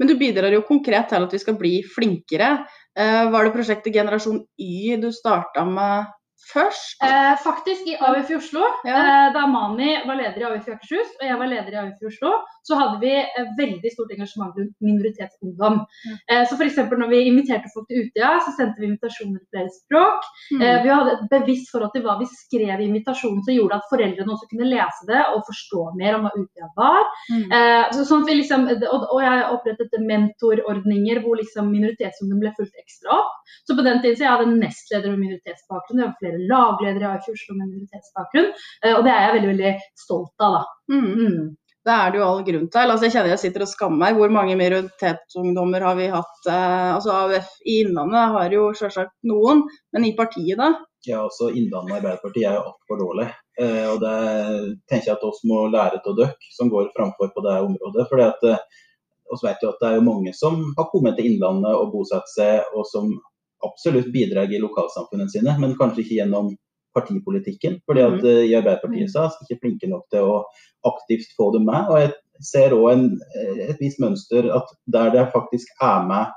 Men 0.00 0.08
du 0.08 0.14
bidrar 0.18 0.54
jo 0.54 0.64
konkret 0.66 1.10
til 1.10 1.26
at 1.26 1.34
vi 1.34 1.42
skal 1.42 1.58
bli 1.60 1.74
flinkere. 1.94 2.52
Uh, 2.98 3.28
var 3.32 3.46
det 3.46 3.54
prosjektet 3.54 3.94
Generasjon 3.94 4.42
Y 4.58 4.96
du 5.00 5.10
starta 5.14 5.64
med 5.68 6.10
først? 6.52 6.96
Eh, 7.04 7.34
faktisk 7.44 7.88
i 7.90 7.96
AUF 8.00 8.30
i 8.30 8.36
Oslo. 8.38 8.64
Ja. 8.84 8.96
Eh, 9.00 9.26
da 9.36 9.46
Mani 9.50 9.92
var 10.06 10.18
leder 10.18 10.40
i 10.40 10.46
AUF 10.48 10.68
i 10.68 10.74
Akershus 10.74 11.12
og 11.20 11.26
jeg 11.26 11.38
var 11.40 11.50
leder 11.50 11.74
i 11.74 11.80
AUF 11.82 12.02
i 12.02 12.08
Oslo, 12.10 12.32
så 12.66 12.78
hadde 12.78 13.00
vi 13.02 13.12
eh, 13.20 13.50
veldig 13.58 13.92
stort 13.92 14.12
engasjement 14.14 14.56
rundt 14.58 14.74
minoritetsungdom. 14.84 15.80
Mm. 15.84 16.16
Eh, 16.32 16.42
så 16.48 16.58
f.eks. 16.58 16.78
når 17.02 17.10
vi 17.12 17.20
inviterte 17.28 17.72
folk 17.74 17.88
til 17.90 18.06
Utøya, 18.06 18.32
så 18.46 18.54
sendte 18.56 18.82
vi 18.82 18.90
invitasjoner 18.90 19.40
til 19.40 19.50
flere 19.54 19.74
språk. 19.76 20.28
Mm. 20.54 20.64
Eh, 20.64 20.78
vi 20.84 20.92
hadde 20.94 21.16
et 21.16 21.26
bevisst 21.34 21.72
forhold 21.72 21.94
til 21.94 22.04
hva 22.06 22.16
vi 22.20 22.28
skrev 22.32 22.74
i 22.80 22.88
invitasjonen 22.88 23.42
som 23.46 23.56
gjorde 23.56 23.80
at 23.80 23.90
foreldrene 23.92 24.34
også 24.36 24.50
kunne 24.52 24.70
lese 24.70 25.08
det 25.10 25.22
og 25.34 25.44
forstå 25.48 25.86
mer 26.00 26.18
om 26.18 26.26
hva 26.26 26.34
Utøya 26.36 26.70
var. 26.78 27.02
Mm. 27.32 27.46
Eh, 27.58 27.84
så, 27.96 28.06
sånn 28.08 28.26
liksom, 28.30 28.68
og, 28.70 29.06
og, 29.10 29.18
jeg 29.24 29.46
opprettet 29.50 29.98
mentorordninger 30.06 31.22
hvor 31.24 31.40
liksom 31.40 31.70
minoritetsungdom 31.72 32.42
ble 32.42 32.54
fulgt 32.56 32.76
ekstra 32.80 33.18
opp. 33.20 33.39
Så 33.68 33.76
på 33.76 33.86
den 33.86 34.02
tiden 34.02 34.18
så 34.18 34.26
jeg 34.26 34.32
hadde 34.34 34.48
en 34.48 34.60
nestleder 34.62 35.14
med 35.14 35.24
minoritetsbakgrunn. 35.24 36.02
Jeg 36.02 36.08
har 36.10 36.20
flere 36.20 36.44
lagledere 36.50 37.06
i 37.06 37.10
AIF 37.14 37.30
Oslo 37.32 37.56
med 37.56 37.70
minoritetsbakgrunn. 37.70 38.52
Eh, 38.84 38.94
og 38.96 39.02
det 39.06 39.14
er 39.14 39.24
jeg 39.26 39.34
veldig 39.38 39.52
veldig 39.54 39.72
stolt 40.04 40.46
av. 40.46 40.58
da. 40.58 40.94
Mm. 40.94 41.10
Mm. 41.10 41.48
Det 41.80 41.92
er 41.96 42.10
det 42.12 42.18
jo 42.20 42.26
all 42.26 42.42
grunn 42.44 42.68
til. 42.68 42.92
Altså, 42.92 43.06
jeg 43.06 43.14
kjenner 43.14 43.32
jeg 43.32 43.40
sitter 43.40 43.64
og 43.64 43.70
skammer 43.70 44.02
meg. 44.02 44.18
Hvor 44.18 44.32
mange 44.34 44.56
minoritetsungdommer 44.60 45.86
har 45.88 45.96
vi 45.96 46.10
hatt? 46.12 46.38
Eh, 46.44 46.88
altså 46.96 47.14
AUF 47.16 47.54
i 47.64 47.80
Innlandet 47.84 48.34
har 48.36 48.56
jo 48.56 48.66
selvsagt 48.76 49.16
noen, 49.30 49.64
men 49.94 50.08
i 50.08 50.12
partiet 50.18 50.60
da? 50.60 50.74
Ja, 51.08 51.22
også 51.24 51.48
Innlandet 51.56 51.96
Arbeiderparti 51.96 52.44
er 52.44 52.58
jo 52.58 52.66
altfor 52.74 53.00
dårlig. 53.00 53.30
Eh, 53.60 53.86
og 53.88 54.04
det 54.04 54.16
tenker 54.90 55.08
jeg 55.08 55.16
at 55.16 55.26
oss 55.30 55.40
må 55.48 55.64
lære 55.72 56.02
av 56.02 56.18
dere 56.18 56.52
som 56.52 56.68
går 56.72 56.92
framfor 56.96 57.32
på 57.32 57.44
det 57.48 57.56
området. 57.64 58.06
fordi 58.12 58.28
at 58.28 58.46
eh, 58.50 58.62
vet 59.40 59.64
jo 59.64 59.72
at 59.72 59.80
det 59.80 59.88
er 59.88 59.96
jo 59.96 60.06
mange 60.10 60.34
som 60.36 60.60
har 60.76 60.90
kommet 60.92 61.16
til 61.16 61.30
Innlandet 61.30 61.72
og 61.80 61.94
bosatt 61.94 62.28
seg, 62.34 62.60
og 62.76 62.84
som 62.92 63.14
absolutt 63.66 64.10
bidrag 64.14 64.52
i 64.54 64.62
lokalsamfunnene 64.62 65.32
sine, 65.32 65.56
men 65.60 65.76
kanskje 65.78 66.04
ikke 66.04 66.18
gjennom 66.20 66.52
partipolitikken. 66.96 67.80
fordi 67.86 68.02
at 68.02 68.18
mm. 68.18 68.30
i 68.50 68.56
Arbeiderpartiet 68.58 69.12
så 69.12 69.24
er 69.24 69.36
vi 69.36 69.46
ikke 69.46 69.62
flinke 69.64 69.90
nok 69.90 70.06
til 70.10 70.26
å 70.26 70.40
aktivt 70.90 71.30
få 71.36 71.50
dem 71.54 71.68
med. 71.68 71.90
og 71.90 72.00
jeg 72.00 72.12
ser 72.44 72.74
òg 72.74 73.04
eh, 73.04 73.66
et 73.68 73.82
visst 73.82 74.00
mønster 74.02 74.48
at 74.56 74.72
der 74.90 75.12
det 75.14 75.28
faktisk 75.34 75.70
er 75.84 76.06
med 76.08 76.32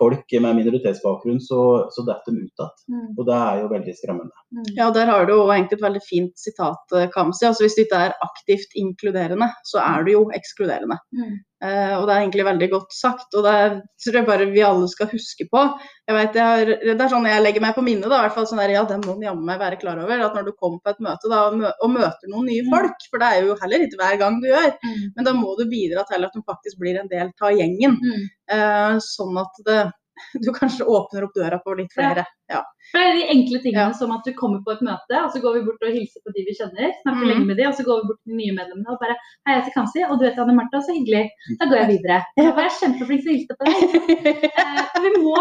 folk 0.00 0.32
med 0.40 0.56
minoritetsbakgrunn, 0.56 1.42
så, 1.44 1.60
så 1.92 2.04
detter 2.08 2.32
de 2.32 2.46
ut 2.46 2.62
igjen. 2.62 2.70
Mm. 2.94 3.08
Og 3.18 3.26
det 3.28 3.36
er 3.36 3.58
jo 3.60 3.66
veldig 3.74 3.94
skremmende. 3.98 4.44
Ja, 4.78 4.88
der 4.96 5.10
har 5.12 5.26
du 5.28 5.34
jo 5.34 5.42
egentlig 5.52 5.76
et 5.76 5.84
veldig 5.84 6.02
fint 6.06 6.40
sitat, 6.40 6.96
eh, 6.96 7.10
Kamzy. 7.12 7.44
Altså, 7.50 7.66
hvis 7.66 7.76
du 7.76 7.82
ikke 7.84 8.00
er 8.06 8.16
aktivt 8.24 8.78
inkluderende, 8.80 9.50
så 9.68 9.82
er 9.84 10.06
du 10.06 10.14
jo 10.14 10.22
ekskluderende. 10.36 10.96
Mm. 11.12 11.36
Eh, 11.60 11.92
og 11.98 12.06
det 12.08 12.12
er 12.14 12.22
egentlig 12.22 12.44
veldig 12.46 12.68
godt 12.72 12.94
sagt, 12.96 13.34
og 13.36 13.44
det 13.44 13.50
er, 13.52 13.74
tror 14.00 14.16
jeg 14.16 14.26
bare 14.30 14.46
vi 14.48 14.62
alle 14.64 14.86
skal 14.88 15.10
huske 15.12 15.44
på. 15.52 15.64
Jeg 16.08 16.16
vet, 16.16 16.38
jeg 16.40 16.46
har, 16.48 16.70
det 16.86 16.94
er 17.04 17.10
sånn 17.12 17.28
jeg 17.28 17.42
legger 17.44 17.60
meg 17.60 17.74
på 17.76 17.84
minnet, 17.84 18.08
da, 18.08 18.16
i 18.22 18.24
hvert 18.24 18.34
fall 18.38 18.46
sånn 18.48 18.62
der, 18.62 18.72
ja, 18.78 18.84
det 18.88 18.96
må 19.04 19.12
en 19.18 19.26
jammen 19.28 19.44
meg 19.44 19.60
være 19.60 19.76
klar 19.82 20.00
over. 20.00 20.22
At 20.24 20.34
når 20.38 20.48
du 20.48 20.52
kommer 20.56 20.80
på 20.80 20.94
et 20.94 21.02
møte 21.04 21.28
da, 21.28 21.42
og 21.52 21.90
møter 21.92 22.32
noen 22.32 22.48
nye 22.48 22.64
Mm. 22.64 22.70
folk, 22.72 23.06
for 23.10 23.18
det 23.20 23.28
er 23.28 23.44
jo 23.44 23.58
heller 23.60 23.84
ikke 23.84 24.00
hver 24.00 24.18
gang 24.24 24.40
du 24.40 24.48
gjør, 24.48 24.72
Mm. 24.88 25.12
men 25.16 25.24
da 25.28 25.32
må 25.36 25.52
du 25.58 25.64
bidra 25.68 26.06
til 26.08 26.24
at 26.24 26.32
de 26.32 26.42
faktisk 26.48 26.78
blir 26.80 26.98
en 26.98 27.08
del 27.12 27.28
av 27.42 27.52
gjengen. 27.52 27.98
Mm. 28.00 28.24
Eh, 28.50 28.96
sånn 29.04 29.36
at 29.44 29.64
det, 29.66 29.92
du 30.44 30.50
kanskje 30.56 30.86
åpner 30.86 31.26
opp 31.26 31.34
døra 31.36 31.58
for 31.64 31.78
litt 31.80 31.92
flere. 31.96 32.24
Ja. 32.50 32.60
For 32.90 32.98
det 32.98 33.08
er 33.10 33.18
de 33.20 33.26
enkle 33.34 33.60
tingene 33.62 33.88
Ja. 33.90 33.96
som 33.96 34.10
at 34.14 34.24
du 34.26 34.32
kommer 34.34 34.60
på 34.66 34.72
et 34.74 34.80
møte, 34.82 35.16
og 35.20 35.28
så 35.34 35.40
går 35.42 35.58
vi 35.58 35.62
bort 35.68 35.84
og 35.86 35.92
hilser 35.94 36.22
på 36.26 36.32
de 36.34 36.44
vi 36.48 36.54
kjenner, 36.58 36.90
snakker 37.02 37.22
mm. 37.22 37.28
lenge 37.30 37.46
med 37.50 37.60
de, 37.60 37.66
og 37.68 37.76
så 37.78 37.84
går 37.86 38.00
vi 38.00 38.08
bort 38.10 38.20
til 38.24 38.32
de 38.34 38.40
nye 38.40 38.56
medlemmene 38.56 38.90
og 38.94 38.98
bare 39.02 39.14
Hei, 39.20 39.52
jeg 39.54 39.60
heter 39.60 39.76
Kansi, 39.76 40.02
og 40.08 40.18
du 40.18 40.26
heter 40.26 40.42
Anne 40.44 40.56
Martha, 40.58 40.80
så 40.82 40.96
hyggelig. 40.96 41.22
Da 41.60 41.68
går 41.70 41.78
jeg 41.82 41.90
videre. 41.94 42.18
Jeg 42.40 42.56
var 42.58 42.74
kjempeflink 42.80 43.22
til 43.24 43.30
å 43.30 43.36
hilse 43.36 43.56
på 43.56 43.70
deg. 43.70 44.34
Eh, 44.50 45.00
vi, 45.06 45.14
må, 45.22 45.36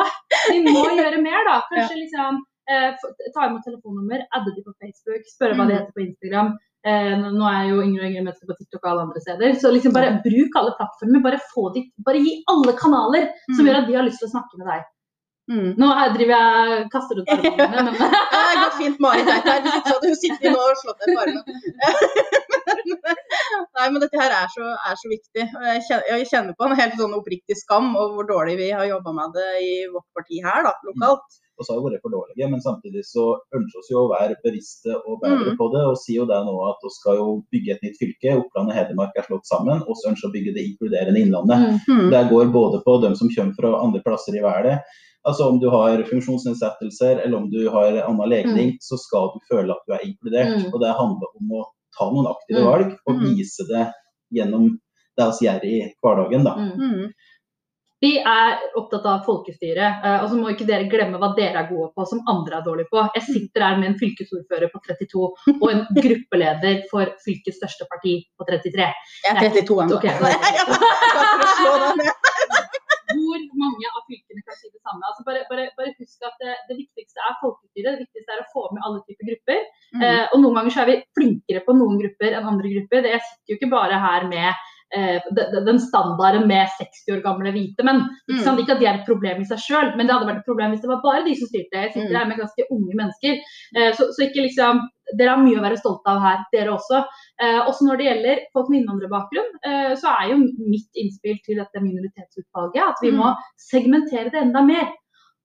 vi 0.54 0.60
må 0.70 0.86
gjøre 1.02 1.20
mer, 1.24 1.42
da. 1.50 1.58
Kanskje 1.74 1.98
liksom 2.04 2.40
eh, 2.70 2.90
ta 3.36 3.48
imot 3.50 3.66
telefonnummer, 3.66 4.24
adde 4.38 4.54
de 4.56 4.64
på 4.66 4.74
Facebook, 4.80 5.26
spørre 5.34 5.58
hva 5.58 5.66
de 5.70 5.74
Mm. 5.74 5.78
heter 5.80 5.96
på 5.98 6.06
Instagram. 6.06 6.54
Eh, 6.88 7.16
nå 7.20 7.44
er 7.44 7.58
er 7.60 7.70
jo 7.74 7.82
yngre 7.84 8.06
og 8.06 8.12
yngre 8.12 8.24
mennesker 8.24 8.48
på 8.48 8.56
TikTok 8.56 8.86
og 8.86 8.92
alle 8.92 9.08
andre 9.08 9.24
steder. 9.24 9.58
Så 9.60 9.72
liksom 9.74 9.94
bare 9.96 10.14
bruk 10.24 10.56
alle 10.56 10.76
plattformer. 10.78 11.24
Bare 11.26 11.42
få 11.52 11.74
de, 11.76 11.84
bare 12.06 12.22
gi 12.24 12.38
alle 12.48 12.76
kanaler 12.80 13.28
som 13.56 13.66
Mm. 13.66 13.68
gjør 13.68 13.82
at 13.82 13.88
de 13.88 13.98
har 14.00 14.08
lyst 14.08 14.20
til 14.24 14.30
å 14.30 14.36
snakke 14.36 14.58
med 14.62 14.68
deg. 14.72 14.88
Mm. 15.50 15.70
Nå 15.82 15.88
her 15.98 16.12
driver 16.14 16.36
jeg 16.38 16.90
kaster 16.94 17.18
rundt 17.18 17.30
armene 17.34 17.92
men 17.98 17.98
Ja, 17.98 18.42
det 18.50 18.58
går 18.62 18.74
fint, 18.78 19.00
Marit 19.02 19.28
er 19.34 19.42
her. 19.42 19.64
Hun 20.04 20.16
sitter 20.16 20.54
nå 20.54 20.60
og 20.62 20.78
slår 20.78 20.96
deg 21.00 21.16
på 21.16 21.22
armen. 21.24 21.44
Nei, 23.80 23.88
men 23.90 24.00
dette 24.04 24.20
her 24.22 24.36
er 24.36 24.48
så, 24.54 24.70
er 24.92 25.00
så 25.02 25.10
viktig. 25.10 25.48
Jeg 25.50 25.82
kjenner, 25.88 26.06
jeg 26.14 26.30
kjenner 26.30 26.54
på 26.54 26.68
en 26.68 26.78
helt 26.78 26.98
sånn 27.02 27.18
oppriktig 27.18 27.58
skam 27.58 27.96
over 27.98 28.20
hvor 28.20 28.30
dårlig 28.30 28.60
vi 28.62 28.70
har 28.76 28.86
jobba 28.86 29.16
med 29.18 29.34
det 29.40 29.50
i 29.66 29.74
vårt 29.90 30.06
parti 30.14 30.38
her, 30.46 30.62
da, 30.68 30.76
lokalt. 30.86 31.42
Og 31.60 31.66
så 31.66 31.74
har 31.74 31.80
jo 31.82 31.88
vært 31.90 32.02
for 32.02 32.14
dårlige, 32.16 32.48
men 32.50 32.62
samtidig 32.64 33.04
så 33.04 33.26
ønsker 33.54 33.84
vi 33.84 33.92
jo 33.94 34.04
å 34.06 34.12
være 34.14 34.36
bevisste 34.46 34.96
og 34.96 35.20
bedre 35.22 35.52
Mm. 35.52 35.58
på 35.60 35.66
det. 35.74 35.82
Og 35.92 35.98
sier 36.00 36.22
jo 36.22 36.26
det 36.26 36.40
nå 36.48 36.56
at 36.70 36.80
vi 36.86 36.90
skal 36.96 37.18
jo 37.20 37.28
bygge 37.52 37.72
et 37.76 37.84
nytt 37.84 37.98
fylke. 38.00 38.38
Oppland 38.40 38.70
og 38.72 38.76
Hedmark 38.78 39.12
er 39.20 39.28
slått 39.28 39.46
sammen. 39.46 39.84
Og 39.84 39.94
så 40.00 40.10
ønsker 40.12 40.28
vi 40.28 40.32
å 40.32 40.36
bygge 40.38 40.54
det 40.56 40.64
inkluderende 40.70 41.20
Innlandet. 41.20 41.60
mm. 41.60 42.00
Mm. 42.00 42.10
Det 42.16 42.24
går 42.32 42.46
både 42.56 42.82
på 42.88 43.02
dem 43.04 43.16
som 43.20 43.28
kommer 43.36 43.54
fra 43.60 43.74
andre 43.84 44.02
plasser 44.02 44.34
i 44.40 44.42
verden. 44.42 44.80
Altså 45.28 45.50
Om 45.52 45.60
du 45.60 45.70
har 45.70 46.00
funksjonsnedsettelser 46.08 47.26
eller 47.26 47.38
om 47.38 47.50
du 47.52 47.70
har 47.70 47.92
annen 48.08 48.30
legning, 48.30 48.78
så 48.80 48.98
skal 48.98 49.32
du 49.36 49.40
føle 49.52 49.72
at 49.76 49.84
du 49.88 49.94
er 49.94 50.06
inkludert. 50.08 50.64
Mm. 50.64 50.74
Og 50.74 50.80
det 50.80 50.96
handler 50.96 51.28
om 51.40 51.52
å 51.60 51.66
ta 51.98 52.06
noen 52.10 52.30
aktive 52.32 52.62
Mm. 52.64 52.70
valg 52.72 52.98
og 53.08 53.16
Mm. 53.16 53.36
vise 53.36 53.64
det 53.68 53.92
gjennom 54.34 54.80
det 55.18 55.28
vi 55.40 55.48
gjør 55.48 55.64
i 55.66 55.94
hverdagen. 56.02 56.44
da. 56.44 56.54
Vi 58.00 58.14
er 58.24 58.62
opptatt 58.80 59.04
av 59.12 59.26
folkestyre, 59.26 59.88
eh, 60.08 60.22
og 60.24 60.30
så 60.32 60.38
må 60.40 60.54
ikke 60.54 60.68
dere 60.68 60.88
glemme 60.92 61.20
hva 61.20 61.34
dere 61.36 61.66
er 61.66 61.68
gode 61.68 61.90
på 61.96 62.06
som 62.08 62.22
andre 62.32 62.62
er 62.62 62.64
dårlige 62.68 62.88
på. 62.94 63.02
Jeg 63.18 63.26
sitter 63.28 63.66
her 63.66 63.82
med 63.82 63.92
en 63.92 63.98
fylkesordfører 64.00 64.72
på 64.72 64.80
32 64.88 65.26
og 65.58 65.68
en 65.74 65.84
gruppeleder 65.98 66.86
for 66.92 67.12
fylkets 67.26 67.60
største 67.60 67.90
parti 67.92 68.16
på 68.40 68.48
33. 68.48 68.88
Jeg 69.28 69.36
er 69.36 69.42
32 69.60 69.82
ennå. 69.84 70.00
Hvor 73.10 73.42
mange 73.60 73.90
av 73.90 74.02
fylkene 74.08 74.42
kan 74.48 74.56
si 74.56 74.70
det 74.70 74.80
samme? 74.80 75.04
Altså 75.04 75.26
bare, 75.28 75.44
bare, 75.52 75.68
bare 75.76 75.92
husk 76.00 76.24
at 76.24 76.40
det, 76.40 76.56
det 76.70 76.80
viktigste 76.80 77.20
er 77.26 77.40
folkestyre. 77.44 77.98
Det 77.98 78.06
viktigste 78.06 78.36
er 78.36 78.44
å 78.46 78.50
få 78.54 78.68
med 78.72 78.84
alle 78.86 79.04
typer 79.04 79.34
grupper. 79.34 79.64
Mm. 79.98 80.02
Eh, 80.08 80.26
og 80.30 80.40
noen 80.40 80.60
ganger 80.62 80.76
så 80.76 80.86
er 80.86 80.92
vi 80.94 81.00
flinkere 81.20 81.68
på 81.68 81.76
noen 81.76 82.00
grupper 82.00 82.32
enn 82.38 82.52
andre 82.54 82.76
grupper. 82.78 83.04
Det, 83.04 83.16
jeg 83.18 83.26
sitter 83.28 83.52
jo 83.52 83.60
ikke 83.60 83.74
bare 83.76 84.04
her 84.08 84.30
med 84.32 84.70
eh, 84.96 85.20
de- 85.36 85.48
de- 85.52 85.66
den 85.66 85.80
standarden 85.80 86.48
med 86.48 86.68
60 86.80 87.10
år 87.16 87.22
gamle 87.24 87.52
hvite 87.52 87.84
menn. 87.84 88.02
Ikke, 88.30 88.40
Mm. 88.40 88.44
sant? 88.44 88.60
ikke 88.60 88.72
at 88.74 88.80
de 88.80 88.86
er 88.88 88.96
et 89.00 89.06
problem 89.06 89.42
i 89.42 89.46
seg 89.46 89.58
sjøl, 89.60 89.96
men 89.98 90.08
det 90.08 90.14
hadde 90.16 90.28
vært 90.28 90.40
et 90.40 90.46
problem 90.46 90.72
hvis 90.72 90.82
det 90.82 90.90
var 90.90 91.02
bare 91.04 91.26
de 91.26 91.36
som 91.36 91.48
styrte. 91.48 91.74
Jeg 91.74 91.94
sitter 91.94 92.10
Mm. 92.14 92.20
her 92.20 92.26
med 92.28 92.38
ganske 92.38 92.64
unge 92.72 92.94
mennesker. 92.96 93.34
Eh, 93.76 93.92
så, 93.94 94.10
så 94.14 94.26
ikke 94.30 94.44
liksom 94.48 94.82
Dere 95.18 95.30
har 95.30 95.38
mye 95.42 95.58
å 95.58 95.62
være 95.66 95.78
stolte 95.82 96.06
av 96.06 96.20
her, 96.22 96.38
dere 96.54 96.70
også. 96.70 97.04
Eh, 97.42 97.60
også 97.66 97.82
når 97.82 97.98
det 97.98 98.06
gjelder 98.06 98.40
folk 98.54 98.70
med 98.70 98.84
innvandrerbakgrunn, 98.84 99.48
eh, 99.66 99.96
så 99.98 100.06
er 100.06 100.30
jo 100.30 100.38
mitt 100.70 100.86
innspill 100.96 101.40
til 101.44 101.56
dette 101.58 101.82
minoritetsutvalget 101.82 102.84
at 102.90 102.96
vi 103.02 103.10
Mm. 103.10 103.18
må 103.18 103.36
segmentere 103.58 104.30
det 104.32 104.42
enda 104.44 104.62
mer. 104.62 104.86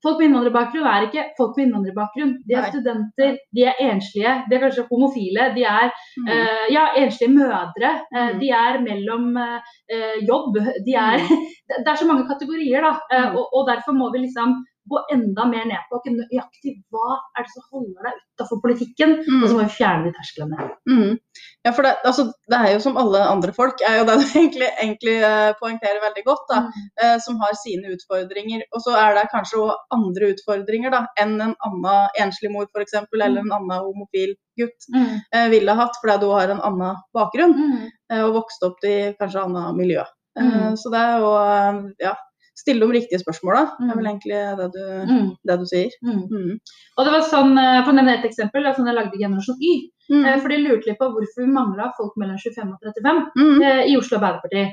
Folk 0.04 0.18
med 0.20 0.28
innvandrerbakgrunn 0.28 0.88
er 0.90 1.06
ikke 1.08 1.24
folk 1.38 1.56
med 1.56 1.66
innvandrerbakgrunn. 1.68 2.34
De 2.48 2.54
er 2.58 2.66
Nei. 2.66 2.70
studenter, 2.74 3.38
de 3.56 3.64
er 3.70 3.80
enslige, 3.88 4.34
de 4.50 4.56
er 4.58 4.64
kanskje 4.66 4.86
homofile, 4.90 5.48
de 5.56 5.64
er 5.64 5.88
Mm. 6.14 6.28
uh, 6.28 6.66
ja, 6.72 6.84
enslige 7.00 7.32
mødre. 7.32 7.90
Uh, 8.12 8.34
Mm. 8.34 8.38
De 8.40 8.48
er 8.50 8.78
mellom 8.82 9.36
eh, 9.36 10.18
jobb. 10.28 10.54
De 10.86 10.94
er, 10.94 11.18
det 11.18 11.80
det 11.84 11.88
er 11.90 11.96
så 11.96 12.06
mange 12.06 12.26
kategorier, 12.28 12.80
da. 12.84 12.92
Mm. 13.12 13.36
og, 13.36 13.44
og 13.56 13.66
derfor 13.68 13.92
må 13.92 14.12
vi 14.12 14.18
liksom 14.26 14.54
gå 14.90 14.98
enda 15.12 15.44
mer 15.48 15.64
ned 15.64 15.80
på 15.90 16.00
nøyaktig 16.12 16.74
hva 16.92 17.16
er 17.38 17.42
det 17.46 17.52
som 17.54 17.64
holder 17.72 18.02
deg 18.08 18.18
utafor 18.34 18.60
politikken. 18.64 19.10
Og 19.42 19.48
så 19.48 19.54
Mm. 19.54 19.56
må 19.56 19.62
vi 19.64 19.76
fjerne 19.78 20.04
de 20.04 20.12
tersklene. 20.12 20.70
Mm. 20.90 21.18
Ja, 21.64 21.70
for 21.72 21.82
det, 21.82 21.92
altså, 22.04 22.24
det 22.50 22.58
er 22.58 22.72
jo 22.74 22.80
som 22.84 22.96
alle 23.00 23.22
andre 23.24 23.52
folk, 23.52 23.80
er 23.88 23.98
jo 23.98 24.04
det 24.04 24.16
du 24.20 24.24
egentlig, 24.40 24.68
egentlig 24.82 25.16
eh, 25.22 25.52
poengterer 25.62 26.00
veldig 26.04 26.24
godt. 26.26 26.44
da. 26.50 26.58
eh, 27.02 27.18
som 27.24 27.38
har 27.40 27.52
sine 27.56 27.94
utfordringer. 27.94 28.62
Og 28.74 28.80
så 28.84 28.92
er 28.98 29.14
det 29.14 29.30
kanskje 29.32 29.58
òg 29.62 29.72
andre 29.92 30.32
utfordringer 30.34 30.90
da, 30.90 31.06
enn 31.18 31.40
en 31.40 31.54
annen 31.64 32.08
enslig 32.20 32.50
mor 32.52 32.66
f.eks. 32.74 32.94
eller 33.14 33.40
en 33.40 33.52
annen 33.52 33.80
homofil 33.80 34.34
gutt 34.58 34.84
Mm. 34.94 35.20
eh, 35.32 35.48
ville 35.48 35.74
hatt, 35.74 35.96
fordi 36.02 36.20
du 36.20 36.28
har 36.30 36.48
en 36.50 36.60
annen 36.60 36.96
bakgrunn 37.14 37.54
Mm. 37.54 37.88
eh, 38.10 38.20
og 38.24 38.34
vokst 38.34 38.62
opp 38.62 38.84
i 38.84 39.14
kanskje 39.18 39.44
annet 39.44 39.76
miljø. 39.76 40.04
Eh, 40.36 40.42
Mm. 40.44 40.76
Så 40.76 40.90
det 40.90 41.00
er 41.00 41.18
jo 41.20 41.30
eh, 41.38 41.92
ja, 42.00 42.14
stille 42.54 42.80
de 42.86 42.92
riktige 43.00 43.18
spørsmåla, 43.18 43.62
Mm. 43.80 43.90
er 43.90 43.96
vel 43.96 44.06
egentlig 44.06 44.40
det 44.58 44.68
du, 44.72 44.84
Mm. 45.12 45.36
det 45.44 45.58
du 45.58 45.64
sier. 45.66 45.90
Mm. 46.04 46.22
Mm. 46.30 46.60
Og 46.98 47.04
det 47.04 47.12
var 47.12 47.20
sånn, 47.26 47.58
eh, 47.58 47.82
For 47.84 47.92
å 47.92 47.94
nevne 47.96 48.14
et 48.18 48.24
eksempel, 48.30 48.62
det 48.62 48.76
sånn 48.76 48.86
jeg 48.86 48.94
lagde 48.96 49.18
Generasjon 49.18 49.58
Y. 49.60 49.90
Mm. 50.10 50.24
eh, 50.26 50.40
For 50.40 50.48
de 50.48 50.56
lurte 50.62 50.86
litt 50.86 50.98
på 50.98 51.10
hvorfor 51.10 51.40
vi 51.44 51.50
mangla 51.50 51.92
folk 51.96 52.12
mellom 52.16 52.36
25 52.38 52.72
og 52.72 52.78
35 52.80 53.30
Mm. 53.36 53.62
eh, 53.62 53.84
i 53.90 53.96
Oslo 53.96 54.18
Arbeiderparti. 54.18 54.72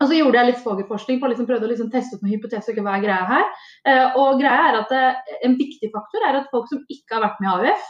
Og 0.00 0.08
så 0.08 0.16
gjorde 0.16 0.32
jeg 0.40 0.46
litt 0.46 0.64
svogerforskning 0.64 1.20
på 1.20 1.28
liksom 1.28 1.46
prøvde 1.46 1.66
å 1.66 1.68
liksom 1.68 1.90
teste 1.92 2.14
ut 2.16 2.22
noen 2.22 2.32
hypoteser. 2.32 2.74
Hva 2.74 2.96
er 2.96 3.02
greia 3.04 3.26
her? 3.26 3.44
Eh, 3.84 4.12
og 4.16 4.40
greia 4.40 4.72
er 4.72 4.78
at 4.80 4.88
det, 4.88 5.16
En 5.44 5.56
viktig 5.58 5.90
faktor 5.92 6.20
er 6.26 6.36
at 6.40 6.46
folk 6.50 6.68
som 6.68 6.78
ikke 6.88 7.12
har 7.20 7.22
vært 7.28 7.40
med 7.40 7.48
i 7.50 7.68
AUF, 7.68 7.82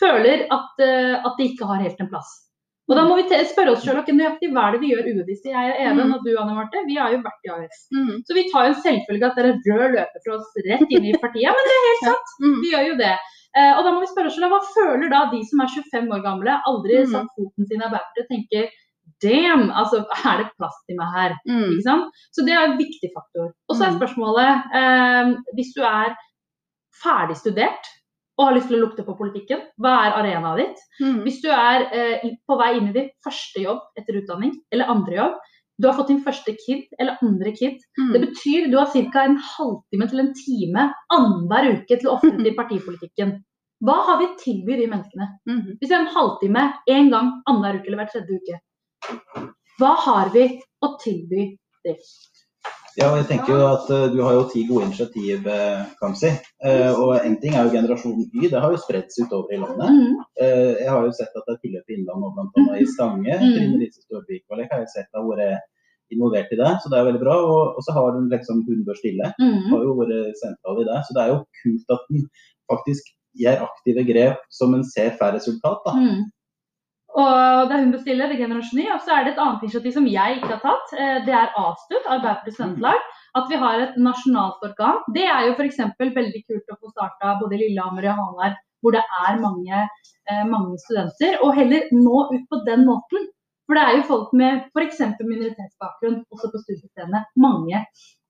føler 0.00 0.46
at, 0.50 0.80
eh, 0.80 1.14
at 1.26 1.36
de 1.36 1.44
ikke 1.48 1.66
har 1.66 1.82
helt 1.82 2.00
en 2.00 2.08
plass. 2.08 2.47
Og 2.88 2.96
Da 2.96 3.02
må 3.04 3.16
vi 3.18 3.24
spørre 3.44 3.72
oss 3.74 3.82
selv, 3.84 3.98
ok, 4.00 4.08
nøyaktig 4.16 4.48
hva 4.54 4.68
er 4.68 4.72
det 4.72 4.80
vi 4.80 4.92
gjør 4.94 5.08
ubevisst. 5.12 5.44
Jeg 5.44 5.72
og 5.74 5.80
Even 5.84 6.06
Mm. 6.08 6.14
og 6.14 6.24
du 6.24 6.30
Anne 6.40 6.54
Marte, 6.56 6.84
vi 6.88 6.94
har 6.96 7.10
jo 7.12 7.18
vært 7.20 7.44
i 7.44 7.50
AUF. 7.52 7.76
Mm. 7.92 8.14
Så 8.24 8.32
vi 8.34 8.44
tar 8.50 8.64
jo 8.64 8.72
en 8.74 8.82
selvfølge 8.86 9.26
at 9.28 9.36
det 9.36 9.44
er 9.44 9.52
rød 9.52 9.92
løper 9.92 10.18
for 10.24 10.34
oss 10.38 10.48
rett 10.64 10.88
inn 10.96 11.04
i 11.04 11.12
partiet. 11.20 11.52
Men 11.52 11.68
det 11.68 11.74
er 11.76 11.84
helt 11.88 12.04
sant. 12.08 12.28
Mm. 12.40 12.56
Vi 12.64 12.70
gjør 12.72 12.86
jo 12.88 12.96
det. 12.96 13.14
Eh, 13.56 13.72
og 13.76 13.84
da 13.84 13.90
må 13.92 14.00
vi 14.00 14.06
spørre 14.12 14.26
oss 14.32 14.36
selv, 14.40 14.48
hva 14.52 14.60
føler 14.72 15.08
da 15.12 15.20
de 15.32 15.40
som 15.44 15.60
er 15.60 15.68
25 15.68 16.08
år 16.16 16.22
gamle, 16.24 16.60
aldri 16.68 16.94
Mm. 17.04 17.10
satt 17.12 17.28
foten 17.36 17.66
sin 17.68 17.80
i 17.80 17.84
Arbeiderpartiet, 17.84 18.28
tenker 18.32 18.70
damn, 19.20 19.70
altså 19.72 20.04
er 20.24 20.36
det 20.44 20.50
plass 20.56 20.76
til 20.88 20.96
meg 20.96 21.08
her? 21.16 21.32
Mm. 21.48 21.68
Ikke 21.76 21.82
sant? 21.82 22.08
Så 22.32 22.44
det 22.46 22.54
er 22.56 22.64
en 22.68 22.78
viktig 22.78 23.10
faktor. 23.12 23.52
Og 23.68 23.76
så 23.76 23.84
er 23.84 23.92
Mm. 23.92 23.98
spørsmålet, 24.00 24.52
eh, 24.72 25.34
hvis 25.56 25.74
du 25.74 25.82
er 25.82 26.16
ferdig 27.04 27.36
studert 27.36 27.84
og 28.38 28.44
har 28.46 28.54
lyst 28.54 28.68
til 28.70 28.78
å 28.78 28.84
lukte 28.84 29.02
på 29.02 29.16
politikken, 29.18 29.64
hva 29.82 29.94
er 30.06 30.16
arenaen 30.20 30.60
ditt? 30.60 30.82
Mm. 31.02 31.22
Hvis 31.26 31.40
du 31.42 31.48
er 31.50 31.88
eh, 31.90 32.26
på 32.46 32.58
vei 32.60 32.76
inn 32.78 32.90
i 32.90 32.94
din 32.94 33.08
første 33.26 33.64
jobb 33.64 33.80
etter 33.98 34.20
utdanning, 34.20 34.52
eller 34.72 34.92
andre 34.94 35.16
jobb, 35.16 35.34
du 35.78 35.86
har 35.86 35.94
fått 35.98 36.08
din 36.10 36.22
første 36.22 36.54
kid 36.58 36.86
eller 36.98 37.18
andre 37.22 37.52
kid, 37.54 37.82
Mm. 37.98 38.12
det 38.14 38.20
betyr 38.26 38.70
du 38.70 38.78
har 38.78 38.86
ca. 38.86 39.24
en 39.24 39.36
halvtime 39.36 40.08
til 40.10 40.20
en 40.20 40.32
time 40.34 40.86
annenhver 41.14 41.70
uke 41.74 41.98
til 41.98 42.08
å 42.08 42.16
ofre 42.16 42.30
til 42.38 42.54
partipolitikken. 42.54 43.36
Hva 43.82 43.94
har 44.06 44.18
vi 44.18 44.26
å 44.26 44.38
tilby 44.38 44.76
de 44.78 44.86
menneskene? 44.90 45.28
Mm. 45.46 45.78
Hvis 45.78 45.88
det 45.88 45.94
er 45.98 46.00
en 46.06 46.14
halvtime 46.14 46.64
én 46.90 47.10
gang 47.10 47.42
annenhver 47.46 47.78
uke 47.78 47.86
eller 47.90 48.02
hver 48.02 48.10
tredje 48.14 48.38
uke, 48.38 48.60
hva 49.78 49.94
har 50.06 50.30
vi 50.34 50.46
å 50.82 50.96
tilby 51.02 51.56
dem? 51.86 51.96
Ja, 52.98 53.08
jeg 53.14 53.28
tenker 53.28 53.52
jo 53.54 53.64
at 53.68 53.90
uh, 53.94 54.06
Du 54.10 54.18
har 54.26 54.34
jo 54.34 54.46
ti 54.50 54.64
gode 54.66 54.88
initiativ, 54.88 55.46
uh, 55.46 55.86
Kamzy. 56.00 56.32
Uh, 56.58 56.92
og 56.98 57.12
en 57.22 57.36
ting 57.42 57.54
er 57.54 57.66
jo 57.66 57.74
generasjon 57.76 58.24
Y. 58.26 58.48
Det 58.50 58.62
har 58.62 58.74
jo 58.74 58.80
spredt 58.82 59.14
seg 59.14 59.28
utover 59.28 59.54
i 59.54 59.60
landet. 59.62 59.92
Mm. 59.94 60.16
Eh, 60.42 60.72
jeg 60.82 60.90
har 60.90 61.04
jo 61.06 61.12
sett 61.14 61.36
at 61.38 61.46
det 61.46 61.54
er 61.54 61.60
tilløp 61.62 61.92
i 61.92 61.98
Innlandet, 61.98 62.48
bl.a. 62.56 62.78
i 62.82 62.86
Stange. 62.90 63.36
Mm. 63.38 63.52
Trine 63.54 63.82
Lise 63.82 64.02
Størbvik 64.02 64.44
har 64.50 64.64
jeg 64.64 64.90
sett 64.94 65.14
har 65.14 65.26
vært 65.28 65.68
involvert 66.14 66.50
i 66.54 66.58
det, 66.58 66.72
så 66.82 66.90
det 66.90 66.98
er 66.98 67.06
veldig 67.10 67.22
bra. 67.22 67.36
Og, 67.52 67.78
så 67.86 67.94
har 67.94 68.16
hun 68.16 68.26
liksom 68.32 68.64
Hun 68.66 68.82
bør 68.88 68.98
stille. 68.98 69.30
Mm. 69.38 69.68
Har 69.70 69.86
jo 69.86 69.94
vært 70.00 70.42
sentral 70.42 70.82
i 70.82 70.88
det. 70.88 70.98
Så 71.06 71.14
det 71.14 71.24
er 71.24 71.32
jo 71.34 71.38
kult 71.62 71.94
at 71.94 72.10
den 72.10 72.26
faktisk 72.72 73.14
gjør 73.38 73.62
aktive 73.68 74.02
grep 74.08 74.42
som 74.50 74.74
en 74.74 74.82
ser 74.88 75.14
får 75.20 75.36
resultat. 75.38 75.86
da. 75.86 75.94
Mm. 77.18 77.24
Og 77.24 77.68
det 77.68 77.74
er 77.74 77.82
hun 77.82 77.94
bestiller, 77.94 78.30
det 78.30 78.36
er 78.36 78.44
Generasjon 78.44 78.80
Y. 78.80 78.86
Og 78.94 79.00
så 79.02 79.14
er 79.14 79.24
det 79.26 79.32
et 79.32 79.40
annet 79.42 79.64
initiativ 79.66 79.94
som 79.96 80.06
jeg 80.06 80.36
ikke 80.36 80.52
har 80.52 80.60
tatt. 80.62 80.92
Eh, 80.94 81.16
Det 81.26 81.34
er 81.34 81.56
ASTUD, 81.62 82.04
Arbeiderpartiets 82.06 82.58
studentlag. 82.58 83.00
At 83.38 83.48
vi 83.50 83.56
har 83.62 83.80
et 83.82 83.96
nasjonalt 83.98 84.62
organ. 84.68 85.00
Det 85.14 85.26
er 85.26 85.48
jo 85.48 85.56
f.eks. 85.58 85.80
veldig 85.98 86.42
kult 86.46 86.74
å 86.74 86.78
få 86.78 86.92
starta 86.94 87.38
både 87.40 87.56
i 87.56 87.62
Lillehammer 87.64 88.06
og 88.12 88.20
Hamar, 88.20 88.54
hvor 88.82 88.94
det 88.94 89.02
er 89.02 89.40
mange, 89.42 89.82
eh, 90.30 90.44
mange 90.46 90.78
studenter. 90.84 91.40
Og 91.42 91.56
heller 91.58 91.90
nå 91.92 92.28
ut 92.34 92.44
på 92.50 92.62
den 92.70 92.86
måten. 92.86 93.26
For 93.66 93.76
det 93.76 93.82
er 93.84 93.96
jo 93.98 94.06
folk 94.12 94.30
med 94.32 94.62
f.eks. 94.70 95.02
minoritetsbakgrunn 95.18 96.22
også 96.32 96.52
på 96.54 96.62
studiestedene. 96.62 97.24
Mange. 97.36 97.82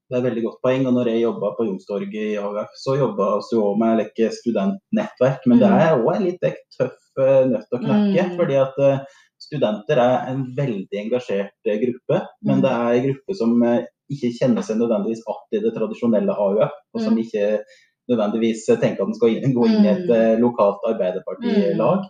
Det 0.09 0.16
er 0.16 0.22
et 0.22 0.31
veldig 0.31 0.42
godt 0.46 0.62
poeng. 0.64 0.87
og 0.88 0.94
når 0.96 1.12
jeg 1.12 1.22
jobba 1.27 1.53
på 1.57 1.68
Youngstorget 1.68 2.14
i 2.14 2.38
AUF, 2.40 2.72
så 2.81 2.96
jobba 2.96 3.27
vi 3.44 3.61
òg 3.61 3.77
med 3.79 3.98
like, 4.01 4.31
studentnettverk. 4.40 5.44
Men 5.46 5.61
det 5.61 5.68
er 5.68 6.01
òg 6.01 6.14
en 6.14 6.24
litt 6.24 6.40
tøff 6.79 6.96
uh, 7.18 7.44
nøtt 7.50 7.72
å 7.74 7.81
knekke. 7.83 8.24
Mm. 8.28 8.37
fordi 8.38 8.57
at 8.62 8.78
uh, 8.78 8.98
studenter 9.38 10.00
er 10.02 10.31
en 10.33 10.42
veldig 10.57 10.98
engasjert 11.04 11.54
uh, 11.68 11.76
gruppe. 11.85 12.22
Men 12.42 12.59
Mm. 12.59 12.62
det 12.62 12.72
er 12.72 12.92
en 12.98 13.07
gruppe 13.09 13.37
som 13.38 13.62
uh, 13.62 13.78
ikke 14.11 14.33
kjenner 14.40 14.62
seg 14.64 14.78
nødvendigvis 14.81 15.22
igjen 15.26 15.59
i 15.61 15.64
det 15.66 15.74
tradisjonelle 15.76 16.33
AUF. 16.35 16.72
Og 16.94 17.00
som 17.00 17.14
Mm. 17.14 17.22
ikke 17.24 17.62
nødvendigvis 18.09 18.64
tenker 18.81 19.02
at 19.02 19.09
den 19.11 19.14
skal 19.14 19.28
inn, 19.37 19.54
gå 19.54 19.66
inn 19.68 19.85
i 19.85 19.88
et 19.92 20.09
uh, 20.11 20.38
lokalt 20.40 20.81
arbeiderpartilag. 20.88 22.07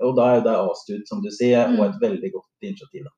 Og 0.00 0.14
da 0.16 0.26
er 0.36 0.40
det 0.44 0.52
A-stud, 0.56 1.02
som 1.08 1.20
du 1.22 1.30
sier, 1.30 1.66
Mm. 1.68 1.80
og 1.80 1.86
et 1.90 2.00
veldig 2.00 2.30
godt 2.32 2.48
initiativ. 2.62 3.04
da. 3.04 3.10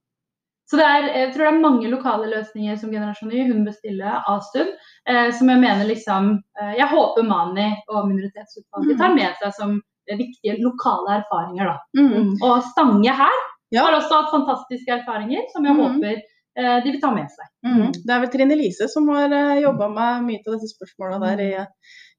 Så 0.73 0.77
det 0.79 0.85
er, 0.89 1.03
jeg 1.21 1.35
tror 1.35 1.45
det 1.45 1.53
er 1.55 1.61
mange 1.69 1.89
lokale 1.91 2.27
løsninger 2.33 2.77
som 2.81 2.91
Generasjon 2.91 3.31
Y 3.33 3.45
hun 3.53 3.65
bestiller 3.67 4.23
A-stund. 4.27 4.71
Eh, 5.07 5.31
som 5.31 5.49
jeg 5.51 5.61
mener 5.61 5.85
liksom 5.85 6.39
eh, 6.61 6.75
Jeg 6.79 6.89
håper 6.89 7.23
Mani 7.23 7.77
og 7.89 8.09
minoritetsutvalget 8.09 8.95
Mm. 8.97 8.99
tar 8.99 9.15
med 9.15 9.33
seg 9.43 9.53
som 9.53 9.71
eh, 9.77 9.81
viktige 10.19 10.59
lokale 10.63 11.21
erfaringer. 11.23 11.77
Mm. 11.99 12.37
Og 12.43 12.63
Stange 12.73 13.15
her 13.23 13.41
Ja. 13.73 13.85
har 13.87 13.95
også 14.01 14.19
hatt 14.23 14.31
fantastiske 14.35 14.91
erfaringer 15.01 15.43
som 15.53 15.65
jeg 15.65 15.75
Mm. 15.77 15.83
håper 15.83 16.23
eh, 16.57 16.81
de 16.85 16.91
vil 16.93 17.01
ta 17.01 17.11
med 17.15 17.29
seg. 17.33 17.47
Mm. 17.65 17.93
Det 17.93 18.11
er 18.13 18.21
vel 18.21 18.29
Trine 18.29 18.57
Lise 18.59 18.89
som 18.89 19.09
har 19.09 19.33
uh, 19.33 19.61
jobba 19.63 19.89
med 19.89 20.25
mye 20.27 20.43
av 20.47 20.59
disse 20.61 20.75
spørsmåla 20.77 21.19
der 21.23 21.41
i, 21.41 21.67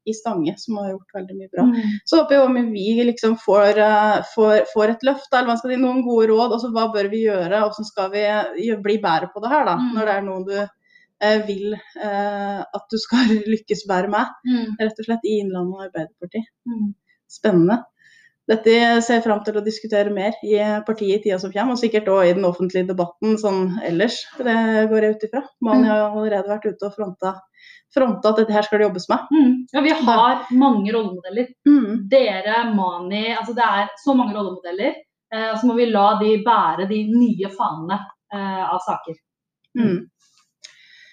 i 0.09 0.13
Stange, 0.17 0.55
som 0.57 0.77
har 0.77 0.89
gjort 0.89 1.13
veldig 1.13 1.35
mye 1.37 1.49
bra. 1.53 1.63
Mm. 1.69 1.91
Så 2.09 2.17
håper 2.17 2.35
jeg 2.35 2.47
om 2.47 2.71
vi 2.73 3.03
liksom 3.05 3.37
får, 3.37 3.77
eh, 3.77 4.23
får, 4.33 4.65
får 4.73 4.89
et 4.89 5.03
løft, 5.05 5.29
eller 5.33 5.47
hva 5.51 5.57
skal 5.59 5.71
si, 5.71 5.77
noen 5.77 6.01
gode 6.03 6.27
råd. 6.31 6.51
Altså, 6.57 6.71
hva 6.73 6.87
bør 6.91 7.09
vi 7.13 7.21
gjøre, 7.27 7.61
hvordan 7.61 7.85
skal 7.85 8.09
vi 8.11 8.75
bli 8.83 8.97
bedre 8.97 9.29
på 9.31 9.39
det 9.43 9.49
her, 9.53 9.65
da, 9.65 9.75
Mm. 9.77 9.93
når 9.93 10.05
det 10.05 10.15
er 10.17 10.21
noe 10.25 10.43
du 10.49 10.67
eh, 11.21 11.39
vil 11.47 11.73
eh, 12.01 12.59
at 12.73 12.85
du 12.91 12.97
skal 12.97 13.29
lykkes 13.53 13.85
bedre 13.87 14.09
med, 14.09 14.25
Mm. 14.49 14.75
rett 14.81 14.97
og 14.99 15.05
slett 15.05 15.23
i 15.29 15.37
Innlandet 15.39 15.85
Arbeiderparti. 15.93 16.41
Mm. 16.67 16.93
Spennende. 17.33 17.81
Dette 18.49 18.71
ser 18.99 19.21
jeg 19.21 19.23
fram 19.23 19.39
til 19.45 19.55
å 19.55 19.63
diskutere 19.63 20.11
mer 20.11 20.35
i 20.43 20.57
partiet 20.83 21.21
i 21.21 21.23
tida 21.23 21.37
som 21.39 21.51
kommer, 21.53 21.77
og 21.77 21.79
sikkert 21.79 22.09
òg 22.11 22.27
i 22.27 22.33
den 22.35 22.47
offentlige 22.47 22.89
debatten 22.89 23.37
sånn 23.39 23.77
ellers. 23.87 24.17
Det 24.35 24.55
går 24.91 25.05
jeg 25.05 25.15
ut 25.15 25.23
ifra. 25.29 25.41
Mani 25.63 25.87
har 25.87 26.01
jo 26.01 26.09
allerede 26.09 26.51
vært 26.51 26.67
ute 26.67 26.89
og 26.89 26.97
fronta, 26.97 27.31
fronta 27.95 28.33
at 28.33 28.41
dette 28.41 28.55
her 28.55 28.67
skal 28.67 28.81
det 28.81 28.89
jobbes 28.89 29.07
med. 29.13 29.31
Mm. 29.31 29.53
Ja, 29.71 29.83
vi 29.85 29.95
har 30.09 30.43
mange 30.59 30.91
rollemodeller. 30.91 31.53
Mm. 31.69 32.01
Dere, 32.11 32.57
Mani 32.75 33.29
altså 33.31 33.55
Det 33.55 33.69
er 33.79 33.93
så 34.03 34.17
mange 34.19 34.35
rollemodeller. 34.35 34.99
Eh, 35.33 35.53
så 35.59 35.69
må 35.69 35.77
vi 35.79 35.87
la 35.87 36.09
de 36.19 36.35
bære 36.43 36.89
de 36.91 36.99
nye 37.13 37.53
fanene 37.55 38.01
eh, 38.35 38.65
av 38.67 38.83
saker. 38.83 39.15
Mm. 39.79 40.01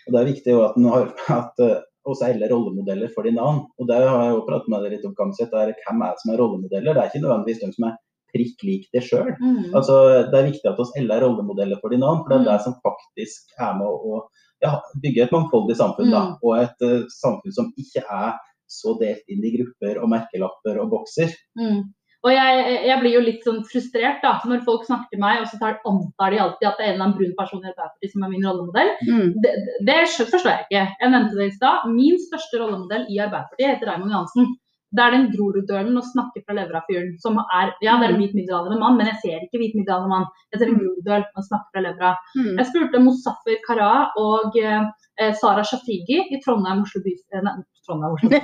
Og 0.02 0.10
Det 0.16 0.18
er 0.18 0.32
viktig 0.32 0.58
jo 0.58 0.66
at 0.66 0.82
har 0.96 1.14
at 1.38 1.64
også 2.08 2.28
alle 2.30 2.48
rollemodeller 2.50 3.10
for 3.14 3.26
de 3.26 3.32
navn. 3.36 3.64
Og 3.78 3.88
det 3.88 3.98
har 4.00 4.22
jeg 4.24 4.34
jo 4.34 4.44
pratet 4.46 4.68
med 4.72 4.82
dere 4.84 4.94
litt 4.96 5.04
om, 5.08 5.14
Kamset, 5.18 5.52
er 5.52 5.74
hvem 5.74 6.02
er 6.06 6.14
det 6.14 6.22
som 6.22 6.32
er 6.32 6.40
rollemodeller. 6.40 6.94
Det 6.94 7.02
er 7.02 7.10
ikke 7.10 7.24
nødvendigvis 7.26 7.60
de 7.64 7.72
som 7.76 7.88
er 7.90 7.96
prikk 8.30 8.62
lik 8.62 8.84
det 8.94 9.02
sjøl. 9.02 9.32
Mm. 9.42 9.74
Altså, 9.74 9.94
det 10.30 10.38
er 10.38 10.48
viktig 10.50 10.68
at 10.70 10.78
oss 10.80 10.92
alle 10.98 11.16
er 11.16 11.24
rollemodeller 11.26 11.80
for 11.82 11.90
de 11.90 11.98
navn, 11.98 12.22
for 12.22 12.30
det 12.30 12.36
er 12.38 12.44
Mm. 12.44 12.50
det 12.52 12.60
som 12.64 12.74
faktisk 12.86 13.56
er 13.58 13.72
med 13.78 13.86
å 13.86 14.22
ja, 14.62 14.72
bygge 15.02 15.22
et 15.24 15.32
mangfoldig 15.34 15.76
samfunn. 15.76 16.10
Da, 16.12 16.20
Mm. 16.20 16.36
og 16.42 16.52
et 16.62 16.78
uh, 16.86 17.06
samfunn 17.08 17.52
som 17.52 17.72
ikke 17.76 18.04
er 18.06 18.38
så 18.70 18.94
delt 19.00 19.24
inn 19.28 19.42
i 19.44 19.50
grupper 19.56 19.98
og 20.02 20.08
merkelapper 20.12 20.78
og 20.80 20.90
bokser. 20.92 21.32
Mm. 21.58 21.90
Og 22.20 22.32
jeg, 22.34 22.64
jeg 22.84 23.00
blir 23.00 23.14
jo 23.16 23.20
litt 23.24 23.46
sånn 23.46 23.60
frustrert 23.64 24.20
da, 24.24 24.34
når 24.44 24.64
folk 24.66 24.82
snakker 24.84 25.14
til 25.14 25.22
meg, 25.22 25.40
og 25.40 25.46
så 25.48 25.56
tar, 25.60 25.78
antar 25.88 26.34
de 26.34 26.40
alltid 26.44 26.68
at 26.68 26.80
det 26.80 26.84
er 26.84 26.90
en 26.90 26.96
eller 26.98 27.06
annen 27.06 27.16
brun 27.16 27.36
person 27.38 27.62
i 27.62 27.70
Arbeiderpartiet 27.70 28.12
som 28.12 28.26
er 28.26 28.32
min 28.34 28.44
rollemodell. 28.44 28.90
Mm. 29.08 29.30
Det, 29.44 29.52
det 29.88 30.00
forstår 30.18 30.50
jeg 30.50 30.66
ikke. 30.66 30.82
Jeg 31.00 31.14
nevnte 31.14 31.38
det 31.38 31.46
i 31.48 31.54
stad. 31.54 31.86
Min 31.94 32.18
største 32.26 32.60
rollemodell 32.60 33.06
i 33.08 33.22
Arbeiderpartiet 33.24 33.72
heter 33.72 33.88
Raymond 33.94 34.12
Johansen. 34.12 34.50
Det 34.90 35.02
er 35.04 35.14
den 35.14 35.28
Groruddølen 35.30 35.98
og 36.00 36.06
snakke 36.08 36.40
fra 36.42 36.54
levra 36.58 36.80
fyren 36.88 37.12
som 37.22 37.36
er 37.38 37.68
Ja, 37.78 37.94
det 38.00 38.08
er 38.08 38.14
en 38.14 38.18
hvit 38.18 38.32
middelaldrende 38.34 38.80
mann, 38.80 38.96
men 38.98 39.06
jeg 39.06 39.20
ser 39.22 39.44
ikke 39.46 39.60
hvit 39.62 39.76
middelaldrende 39.78 40.10
mann. 40.10 40.26
Jeg 40.50 40.60
ser 40.60 40.72
en 40.72 40.80
Groruddøl 40.80 41.26
og 41.30 41.46
snakker 41.46 41.76
fra 41.76 41.84
levra. 41.84 42.10
Mm. 42.34 42.56
Jeg 42.58 42.68
spurte 42.72 43.02
Mozaffer 43.04 43.62
Kara 43.68 43.92
og 44.18 44.58
eh, 44.58 45.30
Sara 45.38 45.62
Shafigi 45.62 46.18
i 46.34 46.42
Trondheim, 46.42 46.82
Oslo 46.82 47.04
by... 47.06 47.14
eh, 47.30 47.46
Nei, 47.46 47.54
Trondheim, 47.86 48.18
Oslo 48.18 48.34
by. 48.34 48.42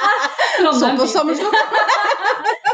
Trondheim 0.60 1.00
Såpass 1.00 1.16
sammenslått. 1.16 1.56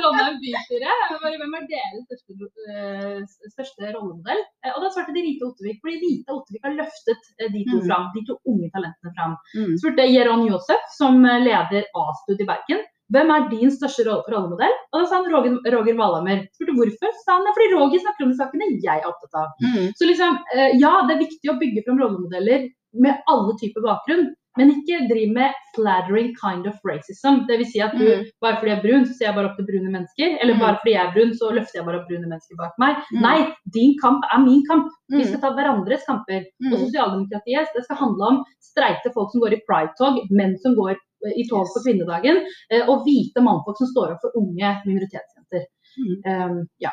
Trondheim 0.00 0.36
bystyre. 0.42 0.92
Hvem 1.40 1.56
er 1.58 1.66
deres 1.70 2.04
største, 2.06 2.48
eh, 2.74 3.18
største 3.52 3.90
rollemodell? 3.94 4.40
Eh, 4.64 4.72
og 4.74 4.82
da 4.84 4.90
svarte 4.94 5.14
de 5.16 5.22
Rita 5.26 5.46
Ottervik, 5.48 5.80
fordi 5.84 5.98
Rita 6.04 6.36
Ottervik 6.36 6.64
har 6.66 6.76
løftet 6.78 7.28
eh, 7.40 7.48
de 7.52 7.64
to 7.68 7.76
Mm. 7.80 7.86
fram, 7.88 8.06
de 8.14 8.22
to 8.28 8.36
unge 8.46 8.70
talentene 8.74 9.12
fram. 9.16 9.36
Mm. 9.56 9.76
spurte 9.78 10.06
Jeron 10.10 10.46
Josef, 10.48 10.80
som 10.96 11.22
leder 11.22 11.84
A-stud 12.04 12.40
i 12.40 12.48
Bergen. 12.48 12.82
Hvem 13.10 13.30
er 13.34 13.48
din 13.50 13.70
største 13.74 14.04
rollemodell? 14.06 14.74
Og 14.92 15.00
da 15.02 15.06
sa 15.10 15.16
han 15.22 15.30
Roger, 15.32 15.56
Roger 15.74 15.96
Valhammer. 15.98 16.44
Spurte 16.54 16.76
hvorfor? 16.78 17.10
Sa 17.24 17.36
han 17.38 17.44
det? 17.46 17.54
fordi 17.56 17.74
Roger 17.74 17.98
snakker 18.04 18.22
om 18.22 18.30
de 18.30 18.36
sakene 18.38 18.68
jeg 18.84 19.00
er 19.02 19.08
opptatt 19.08 19.34
av. 19.34 19.48
Mm. 19.66 19.88
Så 19.98 20.06
liksom, 20.06 20.38
ja, 20.78 20.92
det 21.08 21.16
er 21.16 21.24
viktig 21.26 21.50
å 21.50 21.58
bygge 21.58 21.82
fram 21.86 21.98
rollemodeller 21.98 22.68
med 22.94 23.18
alle 23.26 23.52
typer 23.58 23.82
bakgrunn. 23.82 24.30
Men 24.58 24.70
ikke 24.74 25.06
driv 25.08 25.30
med 25.32 25.52
flattering 25.76 26.32
kind 26.34 26.66
of 26.66 26.74
racism. 26.84 27.46
Det 27.46 27.58
vil 27.60 27.66
si 27.70 27.80
at 27.80 27.92
du, 27.96 28.04
Mm. 28.04 28.24
bare 28.42 28.56
fordi 28.58 28.70
jeg 28.72 28.78
er 28.78 28.82
brun, 28.82 29.04
så 29.06 29.12
ser 29.14 29.26
jeg 29.26 29.34
bare 29.36 29.46
opp 29.50 29.56
til 29.56 29.66
brune 29.70 29.90
mennesker. 29.94 30.38
Eller 30.42 30.54
Mm. 30.54 30.60
bare 30.60 30.76
fordi 30.80 30.92
jeg 30.96 31.06
er 31.06 31.12
brun, 31.14 31.32
så 31.38 31.50
løfter 31.54 31.76
jeg 31.78 31.84
bare 31.86 32.00
opp 32.00 32.08
brune 32.08 32.26
mennesker 32.28 32.56
bak 32.58 32.72
meg. 32.78 32.96
Mm. 33.14 33.20
Nei, 33.22 33.54
din 33.72 33.94
kamp 34.02 34.24
er 34.32 34.38
min 34.42 34.64
kamp. 34.66 34.88
Vi 35.10 35.22
Mm. 35.22 35.28
skal 35.28 35.40
ta 35.40 35.50
hverandres 35.54 36.02
kamper. 36.06 36.42
Mm. 36.62 36.72
Og 36.72 36.78
sosialdemokratiet 36.82 37.68
det 37.74 37.84
skal 37.84 37.96
handle 37.96 38.22
om 38.26 38.44
streite 38.60 39.12
folk 39.14 39.30
som 39.32 39.40
går 39.40 39.52
i 39.52 39.60
pride-tog, 39.68 40.18
menn 40.30 40.58
som 40.58 40.74
går 40.74 40.96
eh, 41.26 41.32
i 41.36 41.44
tog 41.48 41.66
på 41.68 41.82
kvinnedagen, 41.84 42.42
eh, 42.72 42.82
og 42.88 43.04
hvite 43.04 43.42
mannfolk 43.44 43.76
som 43.78 43.86
står 43.86 44.12
opp 44.12 44.20
for 44.22 44.30
unge 44.40 44.82
minoritetsjenter. 44.86 45.62
Mm. 45.98 46.16
Um, 46.50 46.68
ja. 46.80 46.90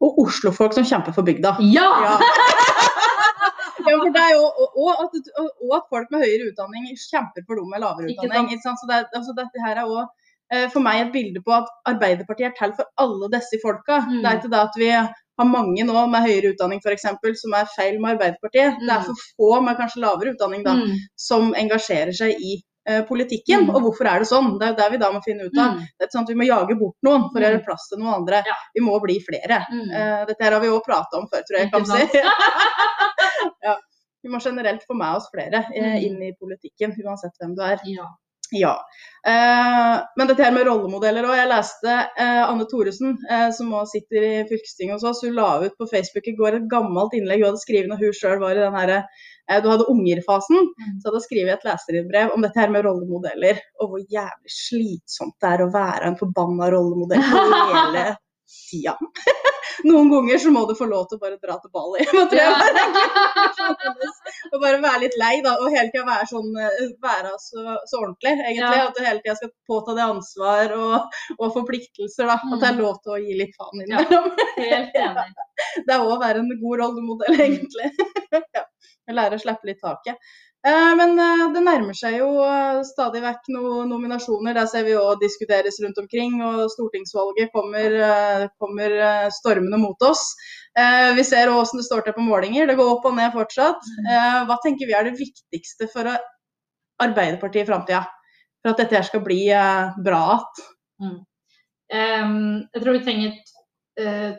Og 0.00 0.18
Oslo-folk 0.18 0.74
som 0.74 0.84
kjemper 0.84 1.12
for 1.14 1.22
bygda. 1.22 1.56
ja! 1.72 1.88
Ja. 2.04 2.18
ja, 3.78 3.96
for 4.02 4.12
det 4.16 4.22
er 4.22 4.32
jo, 4.36 4.44
og, 4.46 4.78
og, 4.82 5.02
at, 5.04 5.32
og 5.64 5.74
at 5.78 5.88
folk 5.92 6.08
med 6.14 6.24
høyere 6.24 6.48
utdanning 6.52 6.86
kjemper 6.92 7.44
for 7.46 7.60
dem 7.60 7.68
med 7.72 7.82
lavere 7.84 8.08
utdanning. 8.12 8.48
Ikke 8.54 8.64
sant? 8.68 8.80
Så 8.82 8.88
det, 8.90 9.02
altså, 9.18 9.34
dette 9.36 9.64
her 9.66 9.76
er 9.82 9.84
også, 9.84 10.06
eh, 10.52 10.66
for 10.72 10.80
meg 10.86 11.02
et 11.04 11.12
bilde 11.16 11.42
på 11.46 11.52
at 11.58 11.68
Arbeiderpartiet 11.92 12.50
er 12.52 12.56
til 12.58 12.74
for 12.78 12.86
alle 13.04 13.30
disse 13.36 13.60
folka. 13.64 14.00
Mm. 14.06 14.20
Det 14.22 14.30
er 14.30 14.40
ikke 14.40 14.52
det 14.54 14.62
at 14.62 14.78
vi 14.84 14.90
har 14.96 15.48
mange 15.52 15.84
nå 15.84 16.06
med 16.08 16.24
høyere 16.24 16.54
utdanning 16.54 16.80
for 16.84 16.94
eksempel, 16.96 17.34
som 17.36 17.52
er 17.58 17.68
feil 17.76 18.00
med 18.00 18.16
Arbeiderpartiet. 18.16 18.78
Det 18.80 18.92
er 18.96 19.02
Mm. 19.02 19.10
for 19.10 19.26
få 19.36 19.60
med 19.66 19.76
kanskje 19.76 20.00
lavere 20.06 20.32
utdanning 20.34 20.64
da, 20.64 20.72
Mm. 20.74 20.96
som 21.16 21.52
engasjerer 21.54 22.14
seg 22.16 22.32
i 22.40 22.62
politikken. 23.08 23.64
Mm. 23.66 23.70
Og 23.74 23.80
hvorfor 23.86 24.06
er 24.06 24.22
det 24.22 24.28
sånn? 24.30 24.58
Det 24.60 24.68
er 24.68 24.76
det 24.78 24.86
vi 24.92 24.98
da 25.02 25.08
må 25.12 25.20
finne 25.24 25.46
ut 25.48 25.58
av. 25.58 25.74
Mm. 25.74 25.80
Det 25.98 26.06
er 26.06 26.12
sånn 26.14 26.26
Vi 26.28 26.34
må 26.38 26.46
jage 26.46 26.76
bort 26.78 26.96
noen 27.02 27.26
for 27.32 27.38
å 27.38 27.42
Mm. 27.42 27.46
gjøre 27.48 27.64
plass 27.66 27.88
til 27.90 27.98
noen 27.98 28.14
andre. 28.20 28.42
Ja. 28.46 28.54
Vi 28.74 28.80
må 28.86 29.00
bli 29.02 29.18
flere. 29.20 29.58
Mm. 29.72 29.90
Eh, 29.90 30.24
dette 30.26 30.42
her 30.44 30.52
har 30.52 30.60
vi 30.60 30.68
òg 30.68 30.84
prata 30.86 31.18
om 31.18 31.26
før, 31.32 31.42
tror 31.48 31.58
jeg. 31.58 31.66
jeg 31.66 31.72
kan 31.72 31.84
si. 31.86 32.22
ja. 33.66 33.76
Vi 34.22 34.30
må 34.32 34.38
generelt 34.42 34.82
få 34.88 34.94
med 34.98 35.16
oss 35.16 35.28
flere 35.32 35.64
eh, 35.74 35.82
Mm. 35.82 36.04
inn 36.06 36.22
i 36.22 36.32
politikken, 36.40 36.94
uansett 37.04 37.34
hvem 37.40 37.54
du 37.56 37.62
er. 37.62 37.78
ja. 37.84 38.06
Ja. 38.54 38.76
Eh, 39.26 39.94
men 40.16 40.28
dette 40.30 40.44
her 40.44 40.52
med 40.54 40.68
rollemodeller 40.68 41.26
òg. 41.26 41.34
Jeg 41.40 41.50
leste 41.50 41.94
eh, 41.94 42.42
Anne 42.44 42.66
Thoresen, 42.70 43.16
eh, 43.26 43.48
som 43.54 43.72
også 43.74 43.96
sitter 43.96 44.26
i 44.26 44.34
fylkestinget 44.50 44.98
hos 44.98 45.06
oss, 45.10 45.24
hun 45.26 45.34
la 45.34 45.48
ut 45.64 45.74
på 45.78 45.88
Facebook 45.90 46.28
i 46.30 46.36
går 46.38 46.60
et 46.60 46.68
gammelt 46.70 47.16
innlegg 47.18 47.42
hun 47.42 47.50
hadde 47.50 47.64
skrevet 47.64 47.90
når 47.90 48.04
hun 48.04 48.14
sjøl 48.14 48.38
var 48.42 48.54
i 48.54 48.62
den 48.62 48.76
her, 48.78 48.92
eh, 48.96 49.62
du 49.64 49.66
hadde 49.72 49.88
ungerfasen. 49.90 50.68
Mm. 50.68 50.92
Så 51.00 51.08
hadde 51.08 51.22
hun 51.22 51.26
skrevet 51.26 51.56
et 51.56 51.66
leserinnbrev 51.66 52.36
om 52.36 52.46
dette 52.46 52.62
her 52.62 52.70
med 52.74 52.86
rollemodeller, 52.86 53.64
og 53.80 53.90
hvor 53.90 54.06
jævlig 54.18 54.54
slitsomt 54.60 55.34
det 55.42 55.56
er 55.56 55.64
å 55.66 55.72
være 55.74 56.12
en 56.12 56.20
forbanna 56.22 56.70
rollemodell 56.76 57.26
hele 57.74 58.06
tida. 58.46 58.96
Noen 59.86 60.08
ganger 60.08 60.38
så 60.40 60.50
må 60.54 60.62
du 60.68 60.72
få 60.78 60.86
lov 60.88 61.04
til 61.10 61.18
å 61.18 61.22
bare 61.22 61.36
dra 61.42 61.58
til 61.60 61.70
Bali. 61.74 62.06
Ja. 62.36 62.52
og 64.52 64.60
bare 64.64 64.78
være 64.82 65.00
litt 65.04 65.16
lei, 65.20 65.34
da. 65.44 65.56
Og 65.62 65.68
hele 65.74 65.90
tida 65.92 66.04
være 66.06 66.28
sånn 66.30 66.48
eh, 66.62 66.80
være 67.02 67.32
så, 67.42 67.64
så 67.88 68.00
ordentlig, 68.00 68.32
egentlig. 68.38 68.78
Ja. 68.80 68.86
At 68.88 68.96
du 68.98 69.02
hele 69.04 69.22
tida 69.24 69.36
skal 69.38 69.52
påta 69.68 69.96
deg 69.98 70.04
ansvar 70.16 70.74
og, 70.76 71.18
og 71.38 71.52
forpliktelser, 71.56 72.30
da. 72.30 72.38
At 72.40 72.56
det 72.62 72.70
er 72.70 72.76
Mm. 72.76 72.82
lov 72.84 72.96
til 73.04 73.14
å 73.16 73.20
gi 73.22 73.36
litt 73.38 73.54
faen 73.56 73.82
Ja. 73.82 74.00
innimellom. 74.02 74.30
Helt 74.60 74.96
enig. 75.00 75.26
Det 75.86 75.94
er 75.94 76.00
òg 76.04 76.14
å 76.16 76.20
være 76.20 76.42
en 76.44 76.50
god 76.60 76.80
rollemodell, 76.82 77.40
egentlig. 77.46 77.92
ja. 78.56 78.65
Vi 79.06 79.14
lærer 79.14 79.38
å 79.38 79.42
slippe 79.42 79.68
litt 79.68 79.82
taket. 79.82 80.18
Eh, 80.66 80.92
men 80.98 81.14
eh, 81.20 81.44
det 81.54 81.62
nærmer 81.62 81.94
seg 81.94 82.16
jo 82.18 82.28
eh, 82.42 82.80
stadig 82.88 83.20
vekk 83.22 83.50
noen 83.54 83.90
nominasjoner. 83.92 84.56
Der 84.56 84.66
ser 84.70 84.86
vi 84.86 84.96
òg 84.98 85.20
diskuteres 85.22 85.78
rundt 85.84 86.00
omkring. 86.02 86.40
Og 86.42 86.64
stortingsvalget 86.72 87.52
kommer, 87.54 87.94
kommer 88.62 88.96
stormende 89.36 89.78
mot 89.82 90.08
oss. 90.08 90.32
Vi 91.16 91.22
ser 91.24 91.48
òg 91.52 91.62
åssen 91.62 91.80
det 91.80 91.86
står 91.86 92.02
til 92.04 92.16
på 92.16 92.24
målinger. 92.24 92.66
Det 92.68 92.76
går 92.78 92.90
opp 92.96 93.06
og 93.08 93.14
ned 93.16 93.30
fortsatt. 93.36 93.86
Hva 94.48 94.58
tenker 94.64 94.88
vi 94.88 94.96
er 94.96 95.06
det 95.06 95.16
viktigste 95.20 95.88
for 95.92 96.10
Arbeiderpartiet 97.00 97.64
i 97.64 97.70
framtida? 97.70 98.02
For 98.60 98.74
at 98.74 98.82
dette 98.82 98.98
her 98.98 99.06
skal 99.06 99.22
bli 99.24 99.40
bra 100.04 100.26
igjen? 100.34 100.66
Mm. 100.96 101.16
Um, 101.86 102.30
jeg 102.74 102.82
tror 102.82 102.96
vi 102.96 103.00
trenger 103.06 103.34
uh, 104.02 104.30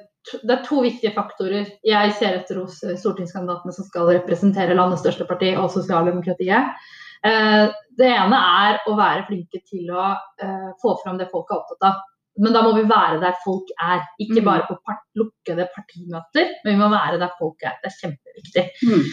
det 0.43 0.53
er 0.53 0.63
to 0.65 0.81
viktige 0.83 1.13
faktorer 1.15 1.69
jeg 1.85 2.13
ser 2.19 2.39
etter 2.39 2.61
hos 2.61 2.79
eh, 2.85 2.97
stortingskandidatene 2.99 3.75
som 3.75 3.87
skal 3.87 4.09
representere 4.11 4.75
landets 4.77 5.03
største 5.05 5.27
parti 5.29 5.53
og 5.55 5.71
sosialdemokratiet. 5.73 6.75
Eh, 7.27 7.63
det 7.97 8.11
ene 8.11 8.41
er 8.67 8.79
å 8.89 8.95
være 8.97 9.25
flinke 9.29 9.63
til 9.65 9.89
å 9.93 10.11
eh, 10.13 10.69
få 10.81 10.97
fram 11.03 11.19
det 11.21 11.29
folk 11.31 11.51
er 11.51 11.59
opptatt 11.61 11.89
av. 11.89 12.05
Men 12.37 12.53
da 12.53 12.61
må 12.61 12.75
vi 12.75 12.83
være 12.85 13.17
der 13.23 13.37
folk 13.41 13.71
er. 13.81 14.03
Ikke 14.21 14.43
mm. 14.43 14.45
bare 14.45 14.67
på 14.67 14.77
part 14.85 15.01
lukkede 15.17 15.65
partimøter, 15.73 16.51
men 16.63 16.75
vi 16.75 16.81
må 16.83 16.91
være 16.93 17.17
der 17.23 17.33
folk 17.39 17.65
er. 17.65 17.79
Det 17.81 17.89
er 17.89 17.95
kjempeviktig. 18.03 18.65
Mm. 18.85 19.07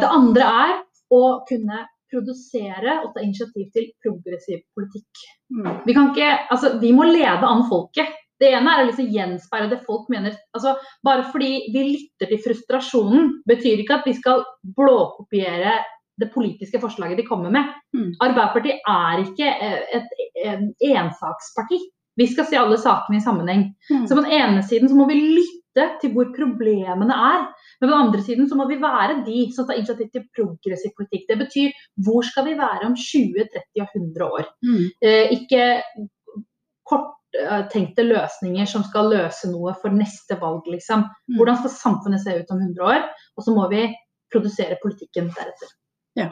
Det 0.00 0.08
andre 0.08 0.46
er 0.62 0.72
å 1.12 1.20
kunne 1.48 1.82
produsere 2.08 2.94
og 3.02 3.12
ta 3.14 3.20
initiativ 3.24 3.68
til 3.74 3.90
progressiv 4.04 4.62
politikk. 4.76 5.26
Mm. 5.52 5.68
Vi, 5.84 5.92
ikke, 5.92 6.30
altså, 6.48 6.72
vi 6.80 6.94
må 6.96 7.04
lede 7.08 7.44
an 7.44 7.66
folket. 7.68 8.16
Det 8.38 8.52
ene 8.54 8.72
er 8.72 8.84
å 8.84 8.88
liksom 8.88 9.10
gjenspeile 9.12 9.70
det 9.72 9.80
folk 9.86 10.08
mener. 10.12 10.36
Altså, 10.54 10.76
bare 11.04 11.26
fordi 11.32 11.68
vi 11.74 11.84
lytter 11.90 12.30
til 12.30 12.42
frustrasjonen, 12.44 13.30
betyr 13.48 13.82
ikke 13.82 13.98
at 13.98 14.08
vi 14.08 14.14
skal 14.18 14.44
blåkopiere 14.78 15.78
det 16.18 16.30
politiske 16.34 16.80
forslaget 16.82 17.18
de 17.20 17.26
kommer 17.26 17.52
med. 17.54 17.70
Mm. 17.94 18.10
Arbeiderpartiet 18.22 18.82
er 18.90 19.22
ikke 19.22 19.52
et, 19.98 20.16
et, 20.42 20.66
ensaksparti. 20.90 21.78
Vi 22.18 22.26
skal 22.26 22.48
se 22.48 22.58
alle 22.58 22.78
sakene 22.82 23.20
i 23.20 23.22
sammenheng. 23.22 23.68
Mm. 23.90 24.06
Så 24.06 24.16
På 24.16 24.24
den 24.24 24.34
ene 24.34 24.64
siden 24.66 24.90
så 24.90 24.98
må 24.98 25.06
vi 25.10 25.20
lytte 25.20 25.86
til 26.02 26.14
hvor 26.14 26.32
problemene 26.34 27.14
er. 27.14 27.44
Men 27.78 27.86
på 27.86 27.92
den 27.92 28.00
andre 28.00 28.24
siden 28.26 28.48
så 28.50 28.58
må 28.58 28.66
vi 28.70 28.80
være 28.82 29.20
de 29.26 29.44
som 29.54 29.68
tar 29.68 29.78
initiativ 29.78 30.10
til 30.10 30.26
progressiv 30.34 30.94
politikk. 30.98 31.28
Det 31.30 31.38
betyr 31.44 31.84
hvor 32.06 32.26
skal 32.26 32.48
vi 32.48 32.56
være 32.58 32.90
om 32.90 32.98
20, 32.98 33.46
30 33.54 33.84
og 33.84 34.00
100 34.02 34.32
år. 34.40 34.50
Mm. 34.66 34.82
Eh, 35.06 35.36
ikke 35.38 35.70
kort 36.88 37.14
Eh, 37.17 37.17
tenkte 37.72 38.06
løsninger 38.06 38.66
som 38.70 38.84
skal 38.86 39.10
løse 39.12 39.50
noe 39.50 39.74
for 39.82 39.94
neste 39.94 40.38
valg, 40.40 40.62
liksom. 40.70 41.04
Mm. 41.28 41.36
Hvordan 41.36 41.58
skal 41.60 41.74
samfunnet 41.74 42.24
se 42.24 42.36
ut 42.40 42.52
om 42.54 42.62
100 42.62 42.88
år? 42.88 43.00
Og 43.36 43.46
så 43.46 43.50
må 43.56 43.68
vi 43.72 43.82
produsere 44.32 44.80
politikken 44.82 45.26
deretter. 45.36 45.68
Ja. 46.18 46.28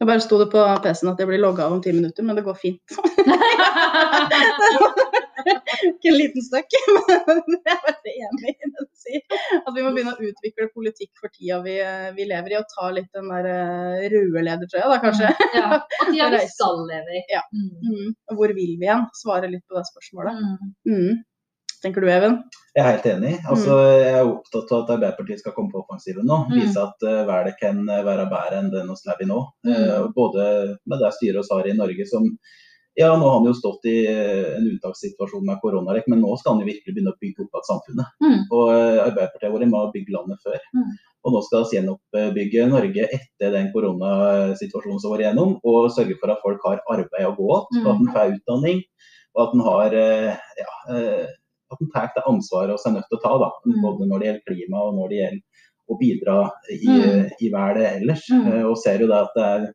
Jeg 0.00 0.10
bare 0.10 0.20
sto 0.20 0.38
det 0.40 0.50
på 0.52 0.60
PC-en 0.84 1.14
at 1.14 1.20
jeg 1.20 1.30
blir 1.30 1.40
logga 1.40 1.66
av 1.66 1.78
om 1.78 1.82
ti 1.84 1.90
minutter, 1.96 2.22
men 2.26 2.36
det 2.36 2.44
går 2.44 2.56
fint. 2.60 2.96
Ikke 5.88 6.10
en 6.10 6.18
liten 6.18 6.44
støkk, 6.44 6.76
men 7.28 7.56
jeg 7.56 7.72
er 7.72 7.82
veldig 7.86 8.14
enig 8.26 8.52
i 8.52 8.70
det 8.70 8.84
du 8.84 9.06
sier. 9.06 9.24
At 9.66 9.74
vi 9.74 9.82
må 9.82 9.90
begynne 9.94 10.14
å 10.14 10.26
utvikle 10.28 10.68
politikk 10.70 11.10
for 11.18 11.32
tida 11.34 11.58
vi, 11.64 11.76
vi 12.14 12.26
lever 12.30 12.52
i, 12.54 12.58
og 12.60 12.68
ta 12.70 12.90
litt 12.94 13.08
den 13.16 13.30
der 13.32 13.48
eh, 13.50 14.04
røde 14.12 14.44
ledertrøya, 14.46 14.90
da 14.92 14.98
kanskje. 15.02 15.30
Ja, 15.56 15.80
og 16.00 16.12
tida 16.12 16.28
vi 16.36 16.42
skal 16.52 16.84
leve 16.86 17.16
i. 17.18 17.22
Ja. 17.32 17.42
Mm. 17.50 18.12
Hvor 18.30 18.54
vil 18.54 18.76
vi 18.76 18.86
igjen? 18.86 19.08
Svare 19.18 19.50
litt 19.50 19.64
på 19.66 19.78
det 19.78 19.82
spørsmålet. 19.88 20.38
Mm. 20.38 20.76
Mm. 20.92 21.24
Tenker 21.82 22.04
du, 22.04 22.08
Even? 22.10 22.38
Jeg 22.76 22.82
er 22.82 22.94
helt 22.94 23.08
enig. 23.10 23.32
Altså, 23.50 23.74
jeg 23.98 24.14
er 24.20 24.28
opptatt 24.30 24.70
av 24.72 24.84
at 24.84 24.92
Arbeiderpartiet 24.94 25.42
skal 25.42 25.54
komme 25.56 25.74
på 25.74 25.82
offensiven 25.82 26.26
nå. 26.28 26.38
Mm. 26.46 26.54
Vise 26.60 26.82
at 26.82 27.04
uh, 27.06 27.24
verden 27.28 27.56
kan 27.60 27.82
være 28.06 28.28
bedre 28.30 28.60
enn 28.62 28.70
den 28.72 28.90
vi 28.90 28.96
lever 29.10 29.26
i 29.26 29.28
nå. 29.30 29.40
Uh, 29.66 30.06
både 30.16 30.46
med 30.86 31.02
det 31.02 31.12
styret 31.18 31.46
vi 31.50 31.58
har 31.58 31.68
i 31.70 31.76
Norge, 31.76 32.06
som 32.08 32.30
ja, 32.96 33.10
nå 33.16 33.26
har 33.28 33.34
han 33.38 33.46
jo 33.48 33.52
stått 33.56 33.84
i 33.90 33.96
eh, 34.08 34.54
en 34.56 34.68
unntakssituasjon 34.70 35.44
med 35.44 35.60
koronarekk, 35.60 36.06
men 36.08 36.22
nå 36.24 36.32
skal 36.40 36.54
han 36.54 36.62
jo 36.62 36.70
virkelig 36.70 36.94
begynne 36.94 37.12
å 37.12 37.20
bygge 37.20 37.44
opp 37.44 37.58
igjen 37.58 37.66
samfunnet. 37.68 38.14
Mm. 38.24 38.38
Og 38.46 38.70
eh, 38.72 39.00
Arbeiderpartiet 39.02 39.44
har 39.44 39.52
vært 39.52 39.72
med 39.72 39.80
å 39.82 39.92
bygge 39.92 40.14
landet 40.14 40.46
før. 40.46 40.62
Mm. 40.78 40.94
Og 41.26 41.34
nå 41.34 41.42
skal 41.44 41.66
vi 41.66 41.76
gjenoppbygge 41.76 42.68
Norge 42.70 43.08
etter 43.18 43.52
den 43.52 43.68
koronasituasjonen 43.74 45.02
som 45.02 45.12
var 45.12 45.24
igjennom, 45.24 45.58
og 45.60 45.90
sørge 45.92 46.16
for 46.22 46.32
at 46.32 46.44
folk 46.46 46.64
har 46.70 46.80
arbeid 46.94 47.28
å 47.28 47.34
gå 47.36 47.60
til, 47.74 47.82
mm. 47.82 47.90
at 47.92 48.00
en 48.00 48.12
får 48.16 48.34
utdanning, 48.38 48.82
og 49.36 49.44
at 49.44 49.56
en 49.58 49.66
har 49.66 50.00
eh, 50.00 50.46
ja, 50.62 50.72
at 51.66 51.82
en 51.82 51.92
tar 51.92 52.12
det 52.14 52.24
ansvaret 52.30 52.78
vi 52.78 52.88
er 52.88 52.96
nødt 52.96 53.08
til 53.10 53.18
å 53.18 53.24
ta, 53.26 53.36
da, 53.42 53.50
mm. 53.66 53.80
både 53.84 54.08
når 54.08 54.22
det 54.22 54.30
gjelder 54.30 54.46
klima 54.48 54.84
og 54.86 54.96
når 54.96 55.12
det 55.12 55.20
gjelder 55.20 55.64
å 55.86 55.96
bidra 56.00 56.36
i, 56.72 56.86
mm. 56.86 57.26
i 57.44 57.50
verden 57.52 57.88
ellers. 57.90 58.24
Mm. 58.32 58.46
Og 58.70 58.78
ser 58.80 59.02
jo 59.04 59.10
det 59.10 59.18
at 59.20 59.36
det 59.36 59.50
er 59.50 59.66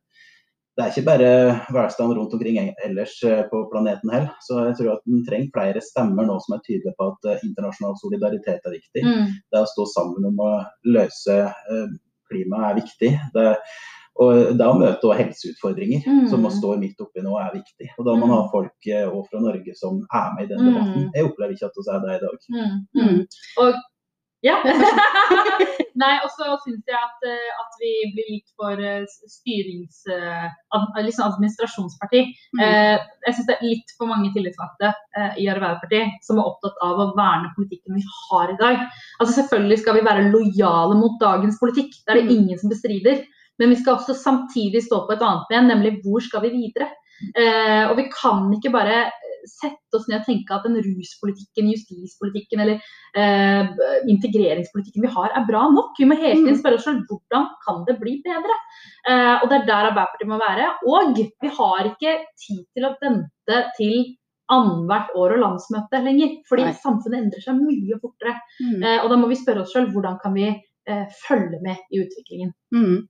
det 0.78 0.84
er 0.84 0.92
ikke 0.92 1.08
bare 1.10 1.32
velstand 1.76 2.14
rundt 2.16 2.34
omkring 2.34 2.58
ellers 2.86 3.18
eh, 3.28 3.44
på 3.52 3.64
planeten 3.74 4.12
heller. 4.14 4.30
Så 4.40 4.60
jeg 4.70 4.78
tror 4.80 4.94
at 4.94 5.08
den 5.10 5.26
trenger 5.28 5.52
flere 5.56 5.84
stemmer 5.84 6.28
nå 6.28 6.38
som 6.46 6.56
er 6.56 6.64
tydelige 6.64 6.96
på 7.00 7.10
at 7.12 7.28
eh, 7.28 7.42
internasjonal 7.48 7.98
solidaritet 8.00 8.70
er 8.70 8.78
viktig. 8.78 9.04
Mm. 9.04 9.34
Det 9.52 9.64
å 9.64 9.72
stå 9.74 9.88
sammen 9.92 10.30
om 10.32 10.40
å 10.40 10.52
løse 10.96 11.42
eh, 11.44 11.90
klimaet 12.32 12.70
er 12.70 12.80
viktig. 12.80 13.12
Det, 13.36 13.46
og 14.24 14.56
det 14.56 14.70
å 14.72 14.80
møte 14.80 15.20
helseutfordringer 15.20 16.08
mm. 16.08 16.26
som 16.32 16.44
man 16.46 16.56
står 16.56 16.80
midt 16.80 17.04
oppi 17.04 17.24
nå, 17.26 17.36
er 17.42 17.52
viktig. 17.58 17.92
Og 17.98 18.08
da 18.08 18.16
må 18.16 18.26
man 18.30 18.38
ha 18.38 18.42
mm. 18.46 18.52
folk 18.56 18.92
òg 19.12 19.22
fra 19.28 19.44
Norge 19.44 19.76
som 19.76 20.00
er 20.08 20.36
med 20.38 20.48
i 20.48 20.52
den 20.54 20.68
debatten. 20.70 21.08
Mm. 21.08 21.14
Jeg 21.18 21.28
opplever 21.28 21.58
ikke 21.58 21.68
at 21.68 21.80
vi 21.82 21.88
er 21.92 22.04
det 22.06 22.16
i 22.16 22.24
dag. 22.24 22.52
Mm. 22.56 22.76
mm. 23.02 23.24
Og 23.66 23.82
ja. 24.46 24.58
Nei, 26.02 26.14
og 26.24 26.30
så 26.34 26.56
syns 26.64 26.88
jeg 26.88 26.98
at, 26.98 27.26
eh, 27.28 27.50
at, 27.62 27.76
vi 27.82 27.92
blir 28.16 28.30
litt 28.38 28.54
for 28.58 28.80
eh, 28.80 29.04
styrings... 29.30 30.04
Liksom 31.02 31.26
administrasjonsparti. 31.26 32.22
Mm. 32.56 32.62
Jeg 32.62 33.34
syns 33.36 33.48
det 33.50 33.56
er 33.58 33.66
litt 33.66 33.94
for 33.98 34.10
mange 34.10 34.30
tillitsvalgte 34.36 34.92
i 35.42 35.48
Arbeiderpartiet 35.52 36.22
som 36.26 36.40
er 36.40 36.48
opptatt 36.48 36.78
av 36.86 37.00
å 37.02 37.08
verne 37.18 37.52
politikken 37.58 37.98
vi 37.98 38.04
har 38.06 38.54
i 38.54 38.58
dag. 38.62 38.86
Altså 39.20 39.36
Selvfølgelig 39.42 39.82
skal 39.82 39.98
vi 39.98 40.06
være 40.06 40.30
lojale 40.30 40.98
mot 41.00 41.18
dagens 41.22 41.60
politikk, 41.62 41.98
det 42.06 42.14
er 42.14 42.22
det 42.22 42.28
mm. 42.30 42.34
ingen 42.38 42.62
som 42.62 42.72
bestrider. 42.72 43.24
Men 43.60 43.74
vi 43.74 43.82
skal 43.82 43.98
også 43.98 44.16
samtidig 44.18 44.86
stå 44.86 45.04
på 45.06 45.18
et 45.18 45.26
annet 45.26 45.50
ben, 45.52 45.68
nemlig 45.70 45.98
hvor 46.06 46.24
skal 46.24 46.46
vi 46.46 46.56
videre? 46.56 46.90
Eh, 47.38 47.84
og 47.86 47.98
vi 48.00 48.08
kan 48.10 48.48
ikke 48.56 48.72
bare 48.74 49.04
sette 49.50 49.98
oss 49.98 50.08
ned 50.10 50.20
og 50.22 50.28
tenke 50.28 50.56
at 50.56 50.66
den 50.68 50.80
ruspolitikken, 50.82 51.70
justispolitikken 51.74 52.64
eller 52.64 52.80
eh, 53.18 53.72
integreringspolitikken 54.12 55.06
vi 55.06 55.12
har, 55.16 55.34
er 55.38 55.48
bra 55.48 55.66
nok. 55.74 55.94
Vi 56.00 56.08
må 56.10 56.18
hele 56.20 56.40
tiden 56.40 56.58
mm. 56.58 56.62
spørre 56.62 56.80
oss 56.80 56.88
selv 56.88 57.04
hvordan 57.10 57.48
kan 57.66 57.84
det 57.90 57.98
bli 58.02 58.18
bedre. 58.26 58.58
Eh, 59.10 59.36
og 59.42 59.48
Det 59.52 59.60
er 59.60 59.68
der 59.70 59.92
Arbeiderpartiet 59.92 60.32
må 60.32 60.42
være. 60.42 60.72
Og 60.88 61.22
vi 61.22 61.54
har 61.60 61.94
ikke 61.94 62.18
tid 62.40 62.66
til 62.76 62.88
å 62.88 62.96
vente 63.02 63.62
til 63.78 63.96
annethvert 64.52 65.14
år 65.16 65.38
og 65.38 65.46
landsmøte 65.46 66.02
lenger. 66.04 66.36
Fordi 66.50 66.68
Nei. 66.68 66.76
samfunnet 66.84 67.24
endrer 67.24 67.46
seg 67.46 67.62
mye 67.62 68.02
fortere. 68.02 68.36
Mm. 68.60 68.78
Eh, 68.82 69.00
og 69.00 69.10
da 69.12 69.20
må 69.22 69.32
vi 69.32 69.40
spørre 69.40 69.66
oss 69.66 69.74
selv 69.76 69.94
hvordan 69.96 70.20
kan 70.24 70.36
vi 70.38 70.50
eh, 70.52 71.08
følge 71.24 71.62
med 71.64 71.80
i 71.92 72.04
utviklingen. 72.04 72.54
Mm. 72.76 73.02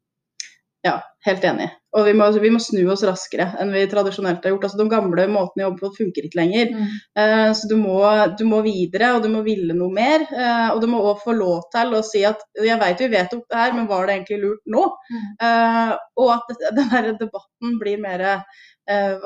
Ja, 0.81 0.95
helt 1.27 1.43
enig. 1.45 1.67
Og 1.93 2.05
vi 2.07 2.13
må, 2.15 2.25
vi 2.39 2.49
må, 2.49 2.59
snu 2.63 2.79
oss 2.89 3.03
raskere 3.05 3.49
enn 3.59 3.73
vi 3.73 3.83
tradisjonelt 3.91 4.45
har 4.45 4.53
gjort. 4.53 4.63
Altså, 4.65 4.79
de 4.79 4.87
gamle 4.89 5.25
måtene 5.29 5.65
å 5.65 5.67
jobbe 5.67 5.83
på 5.83 5.97
funker 5.99 6.25
ikke 6.25 6.39
lenger. 6.39 6.71
Mm. 6.73 6.93
Uh, 7.19 7.49
så 7.57 7.67
du 7.69 7.75
må, 7.77 7.97
du 8.39 8.45
må, 8.47 8.61
videre, 8.65 9.11
og 9.17 9.25
du 9.25 9.29
må 9.33 9.43
ville 9.45 9.75
noe 9.77 9.91
mer. 9.93 10.23
Uh, 10.31 10.71
og 10.71 10.81
du 10.81 10.87
må 10.89 11.03
òg 11.11 11.19
få 11.21 11.35
lov 11.37 11.67
til 11.75 11.93
å 11.97 12.01
si 12.07 12.23
at 12.25 12.41
jeg 12.57 12.79
vet 12.81 13.03
vi 13.03 13.11
vedtok 13.11 13.43
det 13.45 13.59
her, 13.59 13.75
men 13.77 13.89
var 13.91 14.07
det 14.07 14.15
egentlig 14.17 14.39
lurt 14.45 14.63
nå? 14.73 14.87
Mm. 15.11 15.27
Uh, 15.43 15.93
og 16.23 16.31
at 16.39 16.53
denne 16.79 17.15
debatten 17.19 17.75
blir 17.81 17.99
mer 18.01 18.23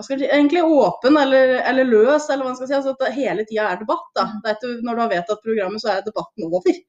si, 0.04 0.18
egentlig 0.26 0.66
åpen 0.66 1.16
eller, 1.18 1.56
eller, 1.70 1.88
løs, 1.88 2.28
eller 2.28 2.44
hva 2.44 2.50
man 2.50 2.58
skal 2.60 2.72
si. 2.72 2.76
Altså 2.80 2.98
at 2.98 3.06
det 3.06 3.14
hele 3.16 3.46
tida 3.48 3.70
er 3.70 3.80
debatt. 3.80 4.10
da. 4.18 4.26
Mm. 4.34 4.42
Er 4.44 4.58
ikke, 4.58 4.74
når 4.82 4.98
du 4.98 5.06
har 5.06 5.14
vedtatt 5.14 5.46
programmet, 5.46 5.86
så 5.86 5.94
er 5.94 6.04
debatten 6.04 6.50
over. 6.50 6.84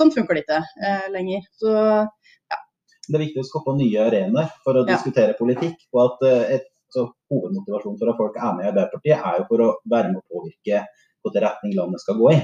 sånn 0.00 0.12
funker 0.16 0.40
det 0.40 0.46
ikke 0.48 1.12
lenger. 1.14 1.46
Så 1.60 1.76
det 3.08 3.16
er 3.16 3.24
viktig 3.24 3.42
å 3.42 3.48
skape 3.48 3.74
nye 3.78 4.04
arenaer 4.06 4.50
for 4.62 4.78
å 4.78 4.84
ja. 4.84 4.94
diskutere 4.94 5.36
politikk. 5.38 5.78
og 5.94 6.04
at 6.06 6.28
eh, 6.28 6.54
et, 6.58 6.68
Hovedmotivasjonen 6.92 7.96
for 7.96 8.10
at 8.10 8.18
folk 8.18 8.34
er 8.36 8.50
med 8.52 8.66
i 8.66 8.68
Arbeiderpartiet, 8.68 9.16
er 9.16 9.38
jo 9.40 9.44
for 9.48 9.62
å 9.64 9.68
være 9.88 10.10
med 10.10 10.18
å 10.20 10.26
påvirke 10.28 10.82
hvilken 11.24 11.44
retning 11.46 11.72
landet 11.78 12.02
skal 12.02 12.18
gå 12.18 12.26
i. 12.34 12.40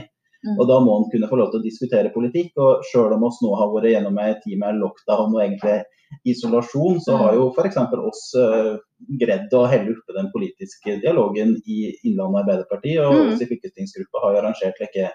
Mm. 0.46 0.54
Og 0.54 0.64
Da 0.70 0.78
må 0.80 0.94
en 0.96 1.08
kunne 1.12 1.28
få 1.28 1.36
lov 1.36 1.50
til 1.52 1.60
å 1.60 1.66
diskutere 1.66 2.14
politikk. 2.14 2.54
og 2.56 2.84
Selv 2.88 3.12
om 3.16 3.26
oss 3.28 3.42
nå 3.44 3.50
har 3.58 3.68
vært 3.74 3.92
gjennom 3.92 4.18
en 4.22 4.38
tid 4.44 4.56
med 4.62 4.80
lockdown 4.80 5.34
og 5.34 5.42
egentlig 5.42 5.82
isolasjon, 6.24 7.00
så 7.04 7.18
har 7.20 7.36
jo 7.36 7.50
f.eks. 7.52 7.76
oss 8.08 8.22
uh, 8.40 8.78
greid 9.20 9.52
å 9.52 9.66
helle 9.68 9.92
oppe 9.92 10.16
den 10.16 10.30
politiske 10.32 10.96
dialogen 11.02 11.58
i 11.66 11.90
Innlandet 12.08 12.46
Arbeiderparti. 12.46 12.96
Og 13.04 13.18
mm. 13.18 13.34
oss 13.34 13.44
i 13.44 13.50
fylkestingsgruppa 13.50 14.24
har 14.24 14.40
arrangert 14.40 14.80
like, 14.80 15.10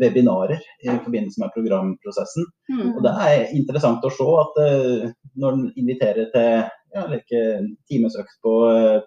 webinarer 0.00 0.60
i 0.84 0.88
forbindelse 0.88 1.40
med 1.42 1.52
programprosessen. 1.56 2.46
Mm. 2.70 2.94
Og 2.96 3.02
Det 3.06 3.12
er 3.26 3.52
interessant 3.58 4.04
å 4.04 4.12
se 4.14 4.28
at 4.44 4.62
uh, 4.62 5.10
når 5.38 5.58
en 5.58 5.66
inviterer 5.76 6.30
til 6.34 6.64
ja, 6.94 7.04
like, 7.10 7.42
timesøkt 7.90 8.38
på, 8.44 8.54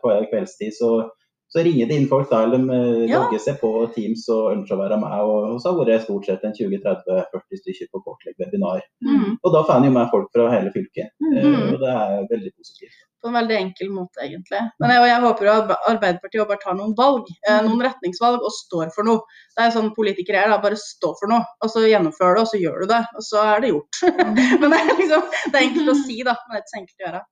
på 0.03 0.13
kveldstid, 0.31 0.75
så, 0.77 1.09
Så 1.51 1.59
ringer 1.65 1.87
det 1.89 1.95
inn 1.99 2.07
folk 2.07 2.29
der 2.31 2.47
de 2.47 2.59
Ja. 3.09 3.17
logger 3.25 3.39
seg 3.43 3.57
på 3.59 3.69
Teams 3.91 4.21
og 4.31 4.53
ønsker 4.53 4.77
å 4.77 4.83
være 4.85 4.97
med. 5.01 5.15
Og 5.19 5.57
så 5.59 5.73
har 5.73 5.81
det 5.83 5.97
vært 5.97 6.05
stort 6.05 6.29
sett 6.29 6.45
en 6.47 6.53
20-30-40 6.55 7.59
stykker 7.59 7.89
på 7.91 8.03
kortlegg 8.05 8.37
webinar. 8.39 8.79
Mm. 9.03 9.35
Og 9.35 9.49
da 9.51 9.65
får 9.67 9.81
en 9.81 9.89
jo 9.89 9.91
med 9.97 10.07
folk 10.13 10.29
fra 10.31 10.47
hele 10.53 10.71
fylket. 10.71 11.11
Mm 11.19 11.33
-hmm. 11.33 11.57
uh, 11.57 11.73
Og 11.73 11.79
det 11.83 11.91
er 11.91 12.29
veldig 12.31 12.51
positivt. 12.55 13.01
På 13.21 13.29
en 13.29 13.37
veldig 13.37 13.57
enkel 13.57 13.91
måte, 13.93 14.23
egentlig. 14.25 14.59
Men 14.81 14.93
jeg, 14.95 15.09
jeg 15.11 15.23
håper 15.25 15.49
at 15.51 15.73
Arbeiderpartiet 15.91 16.49
bare 16.49 16.61
tar 16.63 16.77
noen 16.77 16.95
valg, 16.97 17.27
eh, 17.47 17.59
noen 17.65 17.83
retningsvalg, 17.85 18.41
og 18.41 18.55
står 18.55 18.89
for 18.95 19.05
noe. 19.07 19.41
Det 19.57 19.65
er 19.65 19.75
sånn 19.75 19.91
politikere 19.97 20.41
er, 20.41 20.49
da. 20.49 20.57
Bare 20.63 20.79
stå 20.79 21.13
for 21.19 21.31
noe. 21.31 21.45
Og 21.61 21.73
så 21.73 21.83
gjennomfører 21.85 22.39
det, 22.39 22.45
og 22.45 22.49
så 22.49 22.61
gjør 22.61 22.81
du 22.81 22.89
det. 22.93 23.03
Og 23.19 23.27
så 23.27 23.43
er 23.51 23.61
det 23.61 23.73
gjort. 23.73 24.01
men 24.63 24.73
det 24.73 24.79
er 24.79 24.89
liksom 24.95 25.29
det 25.29 25.53
er 25.53 25.67
enkelt 25.67 25.93
å 25.93 25.97
si, 26.01 26.17
da. 26.25 26.35
Men 26.41 26.55
det 26.55 26.59
er 26.59 26.65
ikke 26.65 26.73
så 26.73 26.81
enkelt 26.81 26.97
å 26.97 27.07
gjøre. 27.07 27.23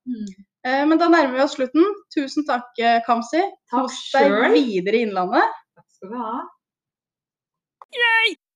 Eh, 0.68 0.84
men 0.92 1.00
da 1.00 1.08
nærmer 1.12 1.38
vi 1.38 1.44
oss 1.46 1.56
slutten. 1.58 1.90
Tusen 2.14 2.46
takk, 2.48 2.70
eh, 2.78 3.00
Kamzy. 3.06 3.42
Kos 3.72 3.98
deg 4.14 4.36
videre 4.54 5.00
i 5.00 5.04
Innlandet. 5.08 5.58
Takk 5.74 5.88
skal 5.96 6.14
du 6.14 6.20
ha. 6.20 6.36